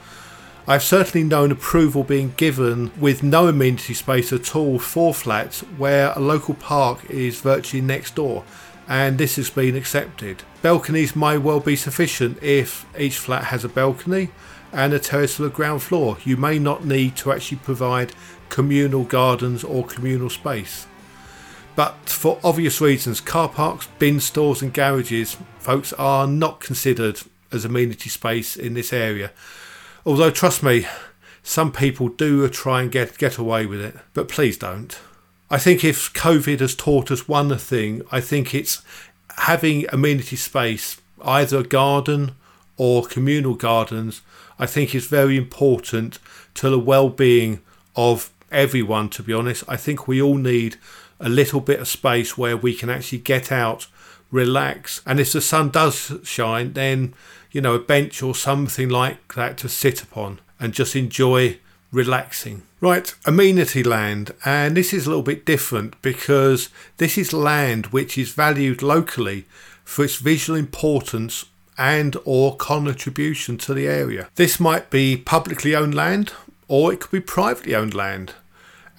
I've 0.66 0.84
certainly 0.84 1.28
known 1.28 1.52
approval 1.52 2.06
being 2.06 2.34
given 2.38 2.92
with 2.98 3.22
no 3.22 3.48
amenity 3.48 3.94
space 3.94 4.32
at 4.32 4.56
all 4.56 4.80
for 4.80 5.14
flats 5.14 5.60
where 5.78 6.14
a 6.16 6.22
local 6.22 6.54
park 6.54 7.04
is 7.10 7.42
virtually 7.42 7.82
next 7.82 8.16
door 8.16 8.46
and 8.88 9.18
this 9.18 9.36
has 9.36 9.50
been 9.50 9.76
accepted. 9.76 10.44
Balconies 10.62 11.18
may 11.18 11.38
well 11.38 11.60
be 11.60 11.76
sufficient 11.76 12.42
if 12.42 12.86
each 12.98 13.18
flat 13.18 13.46
has 13.46 13.66
a 13.66 13.70
balcony 13.70 14.30
and 14.72 14.94
a 14.94 15.00
terrace 15.00 15.36
for 15.36 15.44
the 15.44 15.50
ground 15.50 15.84
floor. 15.84 16.18
You 16.24 16.38
may 16.38 16.60
not 16.60 16.86
need 16.86 17.18
to 17.18 17.34
actually 17.34 17.58
provide 17.58 18.14
communal 18.48 19.04
gardens 19.04 19.66
or 19.66 19.86
communal 19.86 20.30
space. 20.30 20.88
But 21.76 22.10
for 22.10 22.40
obvious 22.42 22.80
reasons, 22.80 23.20
car 23.20 23.50
parks, 23.50 23.88
bin 24.00 24.22
stores, 24.22 24.62
and 24.62 24.74
garages, 24.74 25.36
folks, 25.60 25.92
are 25.94 26.26
not 26.26 26.62
considered 26.62 27.20
as 27.52 27.66
amenity 27.66 28.10
space 28.10 28.56
in 28.56 28.76
this 28.76 28.94
area. 28.94 29.32
Although, 30.06 30.32
trust 30.32 30.64
me, 30.64 30.86
some 31.44 31.72
people 31.72 32.10
do 32.10 32.48
try 32.50 32.82
and 32.82 32.92
get, 32.92 33.18
get 33.18 33.38
away 33.38 33.66
with 33.66 33.82
it, 33.82 33.96
but 34.14 34.30
please 34.30 34.58
don't. 34.58 34.98
I 35.50 35.58
think 35.58 35.84
if 35.84 36.14
COVID 36.14 36.60
has 36.60 36.76
taught 36.76 37.12
us 37.12 37.28
one 37.28 37.56
thing, 37.58 38.02
I 38.12 38.22
think 38.22 38.54
it's 38.54 38.82
having 39.38 39.86
amenity 39.92 40.36
space, 40.36 41.00
either 41.24 41.60
a 41.60 41.64
garden 41.64 42.36
or 42.78 43.06
communal 43.06 43.56
gardens, 43.56 44.22
I 44.58 44.66
think 44.66 44.94
is 44.94 45.08
very 45.08 45.38
important 45.38 46.20
to 46.56 46.70
the 46.70 46.80
well-being 46.80 47.62
of 47.96 48.32
everyone 48.52 49.10
to 49.10 49.24
be 49.24 49.34
honest. 49.34 49.64
I 49.68 49.78
think 49.78 50.08
we 50.08 50.22
all 50.22 50.38
need 50.38 50.78
a 51.20 51.30
little 51.30 51.62
bit 51.62 51.80
of 51.80 51.88
space 51.88 52.38
where 52.38 52.58
we 52.58 52.74
can 52.74 52.90
actually 52.90 53.20
get 53.20 53.52
out, 53.52 53.88
relax, 54.32 55.02
and 55.06 55.20
if 55.20 55.34
the 55.34 55.42
sun 55.42 55.70
does 55.70 56.14
shine, 56.24 56.74
then 56.74 57.14
you 57.54 57.62
know, 57.62 57.76
a 57.76 57.80
bench 57.80 58.22
or 58.22 58.36
something 58.36 58.90
like 58.90 59.36
that 59.36 59.58
to 59.60 59.70
sit 59.70 60.02
upon 60.02 60.40
and 60.60 60.74
just 60.74 60.96
enjoy 60.96 61.60
relaxing. 61.92 62.64
Right, 62.82 63.16
amenity 63.26 63.84
land, 63.84 64.34
and 64.44 64.76
this 64.76 64.92
is 64.94 65.06
a 65.06 65.10
little 65.10 65.24
bit 65.24 65.46
different 65.46 66.02
because 66.02 66.68
this 66.98 67.18
is 67.18 67.32
land 67.32 67.88
which 67.88 68.18
is 68.18 68.34
valued 68.34 68.82
locally 68.82 69.46
for 69.86 70.04
its 70.04 70.18
visual 70.18 70.60
importance 70.60 71.46
and 71.78 72.18
or 72.26 72.58
contribution 72.58 73.58
to 73.60 73.74
the 73.74 73.88
area. 73.88 74.28
This 74.36 74.60
might 74.60 74.90
be 74.90 75.16
publicly 75.16 75.76
owned 75.76 75.96
land 75.96 76.34
or 76.68 76.92
it 76.92 77.00
could 77.00 77.12
be 77.12 77.20
privately 77.22 77.76
owned 77.76 77.94
land. 77.94 78.34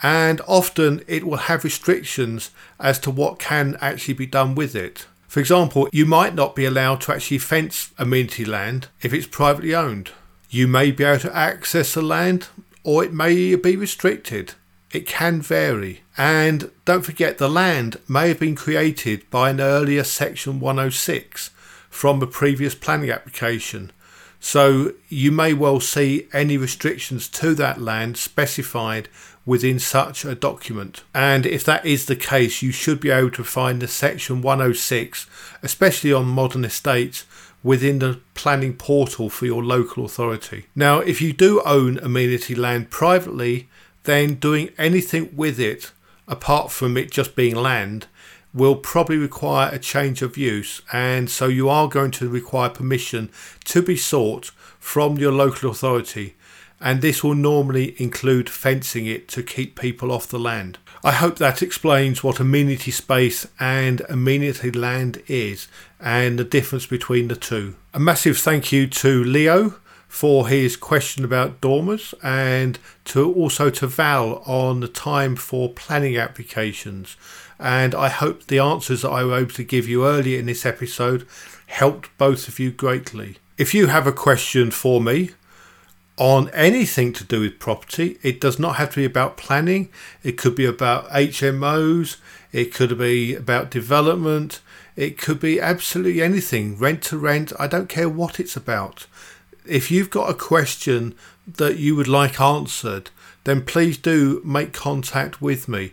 And 0.03 0.41
often 0.47 1.03
it 1.07 1.25
will 1.25 1.37
have 1.37 1.65
restrictions 1.65 2.51
as 2.79 2.99
to 3.01 3.11
what 3.11 3.39
can 3.39 3.77
actually 3.81 4.15
be 4.15 4.27
done 4.27 4.55
with 4.55 4.75
it. 4.75 5.07
For 5.35 5.41
example, 5.41 5.89
you 5.91 6.07
might 6.07 6.37
not 6.37 6.55
be 6.55 6.65
allowed 6.65 7.01
to 7.01 7.13
actually 7.13 7.39
fence 7.39 7.91
amenity 7.99 8.45
land 8.45 8.87
if 9.03 9.13
it's 9.13 9.27
privately 9.27 9.75
owned. 9.75 10.13
You 10.49 10.69
may 10.69 10.93
be 10.93 11.03
able 11.03 11.19
to 11.23 11.37
access 11.37 11.93
the 11.93 12.03
land 12.03 12.47
or 12.85 13.03
it 13.03 13.13
may 13.13 13.57
be 13.57 13.75
restricted. 13.75 14.55
It 14.93 15.09
can 15.09 15.43
vary. 15.43 16.03
And 16.17 16.71
don't 16.85 17.05
forget, 17.05 17.39
the 17.39 17.49
land 17.49 17.97
may 18.07 18.29
have 18.29 18.39
been 18.39 18.55
created 18.55 19.29
by 19.29 19.51
an 19.51 19.61
earlier 19.61 20.05
Section 20.05 20.61
106 20.61 21.51
from 21.91 22.23
a 22.23 22.29
previous 22.29 22.77
planning 22.77 23.11
application. 23.11 23.91
So 24.39 24.93
you 25.09 25.33
may 25.33 25.53
well 25.53 25.81
see 25.81 26.29
any 26.33 26.57
restrictions 26.57 27.29
to 27.31 27.55
that 27.55 27.81
land 27.81 28.19
specified 28.19 29.09
within 29.47 29.79
such 29.79 30.25
a 30.25 30.35
document. 30.35 31.05
And 31.15 31.45
if 31.47 31.65
that 31.65 31.85
is 31.85 32.07
the 32.07 32.17
case, 32.17 32.63
you 32.63 32.73
should 32.73 33.01
be 33.01 33.11
able 33.11 33.31
to 33.33 33.45
find 33.45 33.81
the 33.81 33.89
Section 33.89 34.43
106, 34.43 35.27
especially 35.63 36.13
on 36.13 36.27
modern 36.27 36.65
estates, 36.65 37.27
within 37.63 37.99
the 37.99 38.21
planning 38.35 38.75
portal 38.75 39.31
for 39.31 39.47
your 39.47 39.65
local 39.65 40.05
authority. 40.05 40.67
Now, 40.75 41.01
if 41.01 41.21
you 41.21 41.33
do 41.33 41.63
own 41.63 41.99
amenity 41.99 42.55
land 42.55 42.91
privately, 42.91 43.69
then 44.05 44.35
doing 44.35 44.71
anything 44.77 45.35
with 45.35 45.59
it 45.59 45.93
apart 46.29 46.71
from 46.71 46.97
it 46.97 47.11
just 47.11 47.35
being 47.35 47.55
land 47.55 48.07
will 48.53 48.77
probably 48.77 49.17
require 49.17 49.69
a 49.73 49.79
change 49.79 50.23
of 50.23 50.37
use, 50.37 50.81
and 50.93 51.29
so 51.29 51.49
you 51.49 51.69
are 51.69 51.89
going 51.89 52.13
to 52.13 52.29
require 52.29 52.69
permission 52.69 53.29
to 53.65 53.83
be 53.83 53.97
sought 53.97 54.47
from 54.79 55.19
your 55.19 55.33
local 55.33 55.71
authority, 55.71 56.37
and 56.85 57.01
this 57.01 57.25
will 57.25 57.35
normally 57.35 57.97
include 58.01 58.51
fencing 58.51 59.07
it 59.07 59.27
to 59.27 59.43
keep 59.43 59.81
people 59.81 60.13
off 60.13 60.29
the 60.29 60.39
land. 60.39 60.77
I 61.03 61.13
hope 61.13 61.39
that 61.39 61.63
explains 61.63 62.23
what 62.23 62.41
amenity 62.41 62.91
space 62.91 63.49
and 63.59 64.03
amenity 64.11 64.71
land 64.71 65.23
is 65.27 65.67
and 65.99 66.39
the 66.39 66.45
difference 66.45 66.85
between 66.85 67.29
the 67.29 67.37
two. 67.37 67.77
A 67.95 67.99
massive 67.99 68.37
thank 68.37 68.71
you 68.71 68.87
to 68.87 69.25
Leo 69.25 69.77
for 70.09 70.47
his 70.47 70.77
question 70.77 71.25
about 71.25 71.63
dormers 71.63 72.15
and 72.23 72.79
to 73.07 73.33
also 73.33 73.71
to 73.71 73.87
Val 73.87 74.43
on 74.45 74.81
the 74.81 74.89
time 74.89 75.37
for 75.37 75.73
planning 75.73 76.19
applications. 76.19 77.17
And 77.59 77.95
I 77.95 78.11
hope 78.11 78.45
the 78.45 78.59
answers 78.59 79.03
that 79.03 79.11
I 79.11 79.25
was 79.25 79.41
able 79.41 79.55
to 79.55 79.65
give 79.65 79.89
you 79.89 80.07
earlier 80.07 80.39
in 80.39 80.45
this 80.45 80.67
episode 80.67 81.27
helped 81.65 82.17
both 82.19 82.47
of 82.47 82.59
you 82.59 82.71
greatly. 82.71 83.39
If 83.57 83.73
you 83.73 83.87
have 83.87 84.07
a 84.07 84.13
question 84.13 84.71
for 84.71 85.01
me, 85.01 85.31
on 86.17 86.49
anything 86.51 87.13
to 87.13 87.25
do 87.25 87.41
with 87.41 87.59
property. 87.59 88.19
It 88.23 88.41
does 88.41 88.59
not 88.59 88.77
have 88.77 88.91
to 88.91 88.97
be 88.97 89.05
about 89.05 89.37
planning, 89.37 89.89
it 90.23 90.39
could 90.39 90.55
be 90.55 90.65
about 90.65 91.09
HMOs, 91.11 92.19
it 92.53 92.73
could 92.73 92.97
be 92.99 93.35
about 93.35 93.71
development, 93.71 94.61
it 94.97 95.19
could 95.19 95.41
be 95.41 95.61
absolutely 95.61 96.23
anything 96.23 96.79
rent 96.79 97.03
to 97.05 97.19
rent. 97.19 97.53
I 97.59 97.67
don't 97.67 97.89
care 97.89 98.09
what 98.09 98.39
it's 98.39 98.57
about. 98.57 99.07
If 99.67 99.91
you've 99.91 100.11
got 100.11 100.31
a 100.31 100.35
question 100.35 101.17
that 101.47 101.79
you 101.79 101.97
would 101.97 102.09
like 102.09 102.41
answered, 102.41 103.11
then 103.43 103.65
please 103.65 103.99
do 103.99 104.41
make 104.45 104.73
contact 104.73 105.43
with 105.43 105.69
me. 105.69 105.93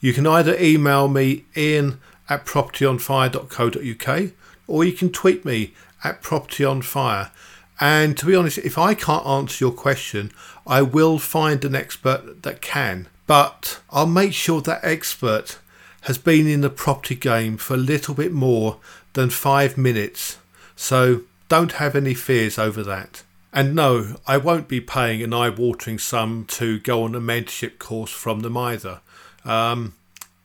You 0.00 0.12
can 0.12 0.26
either 0.26 0.56
email 0.60 1.08
me 1.08 1.44
ian 1.56 2.00
at 2.28 2.44
propertyonfire.co.uk 2.46 4.32
or 4.66 4.84
you 4.84 4.92
can 4.92 5.10
tweet 5.10 5.44
me 5.44 5.74
at 6.04 6.22
propertyonfire. 6.22 7.30
And 7.78 8.16
to 8.18 8.26
be 8.26 8.34
honest, 8.34 8.58
if 8.58 8.78
I 8.78 8.94
can't 8.94 9.26
answer 9.26 9.64
your 9.64 9.72
question, 9.72 10.32
I 10.66 10.82
will 10.82 11.18
find 11.18 11.64
an 11.64 11.74
expert 11.74 12.42
that 12.42 12.62
can. 12.62 13.08
But 13.26 13.80
I'll 13.90 14.06
make 14.06 14.32
sure 14.32 14.60
that 14.62 14.84
expert 14.84 15.58
has 16.02 16.18
been 16.18 16.46
in 16.46 16.60
the 16.60 16.70
property 16.70 17.16
game 17.16 17.56
for 17.56 17.74
a 17.74 17.78
little 17.78 18.14
bit 18.14 18.32
more 18.32 18.78
than 19.14 19.30
five 19.30 19.76
minutes. 19.76 20.38
So 20.76 21.22
don't 21.48 21.72
have 21.72 21.94
any 21.94 22.14
fears 22.14 22.58
over 22.58 22.82
that. 22.84 23.22
And 23.52 23.74
no, 23.74 24.16
I 24.26 24.36
won't 24.36 24.68
be 24.68 24.80
paying 24.80 25.22
an 25.22 25.32
eye 25.32 25.48
watering 25.48 25.98
sum 25.98 26.44
to 26.48 26.78
go 26.78 27.02
on 27.02 27.14
a 27.14 27.20
mentorship 27.20 27.78
course 27.78 28.10
from 28.10 28.40
them 28.40 28.56
either. 28.56 29.00
Um, 29.44 29.94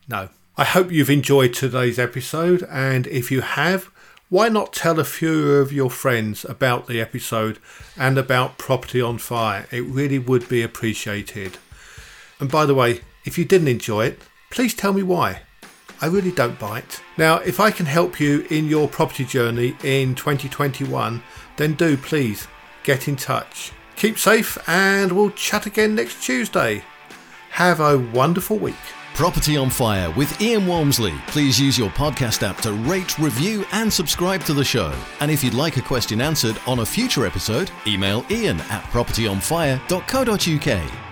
no. 0.08 0.30
I 0.58 0.64
hope 0.64 0.92
you've 0.92 1.10
enjoyed 1.10 1.54
today's 1.54 1.98
episode, 1.98 2.68
and 2.70 3.08
if 3.08 3.32
you 3.32 3.42
have, 3.42 3.90
why 4.32 4.48
not 4.48 4.72
tell 4.72 4.98
a 4.98 5.04
few 5.04 5.56
of 5.56 5.74
your 5.74 5.90
friends 5.90 6.46
about 6.46 6.88
the 6.88 7.02
episode 7.02 7.60
and 7.98 8.18
about 8.18 8.58
Property 8.58 9.02
on 9.02 9.18
Fire? 9.18 9.68
It 9.72 9.82
really 9.82 10.20
would 10.20 10.48
be 10.48 10.64
appreciated. 10.64 11.58
And 12.40 12.50
by 12.50 12.66
the 12.66 12.74
way, 12.74 13.02
if 13.26 13.38
you 13.38 13.44
didn't 13.44 13.68
enjoy 13.68 14.06
it, 14.06 14.22
please 14.50 14.74
tell 14.74 14.94
me 14.94 15.04
why. 15.04 15.42
I 16.00 16.06
really 16.06 16.32
don't 16.32 16.58
bite. 16.58 17.02
Now, 17.18 17.40
if 17.40 17.60
I 17.60 17.72
can 17.72 17.86
help 17.86 18.22
you 18.22 18.48
in 18.50 18.70
your 18.70 18.88
property 18.88 19.26
journey 19.26 19.76
in 19.84 20.16
2021, 20.16 21.22
then 21.58 21.74
do 21.74 21.98
please 21.98 22.48
get 22.84 23.10
in 23.10 23.18
touch. 23.18 23.74
Keep 23.98 24.18
safe, 24.18 24.58
and 24.66 25.12
we'll 25.12 25.32
chat 25.32 25.66
again 25.66 25.94
next 25.94 26.24
Tuesday. 26.24 26.86
Have 27.50 27.82
a 27.82 28.00
wonderful 28.00 28.58
week. 28.58 28.76
Property 29.14 29.58
on 29.58 29.70
Fire 29.70 30.10
with 30.12 30.40
Ian 30.42 30.66
Walmsley. 30.66 31.14
Please 31.28 31.60
use 31.60 31.78
your 31.78 31.90
podcast 31.92 32.48
app 32.48 32.58
to 32.62 32.74
rate, 32.74 33.20
review, 33.20 33.66
and 33.72 33.92
subscribe 33.92 34.44
to 34.46 34.54
the 34.54 34.64
show. 34.64 34.94
And 35.20 35.30
if 35.30 35.44
you'd 35.44 35.54
like 35.54 35.78
a 35.78 35.82
question 35.82 36.22
answered 36.22 36.58
on 36.66 36.80
a 36.80 36.86
future 36.86 37.26
episode, 37.26 37.70
email 37.86 38.26
ian 38.32 38.60
at 38.62 38.84
propertyonfire.co.uk. 38.86 41.11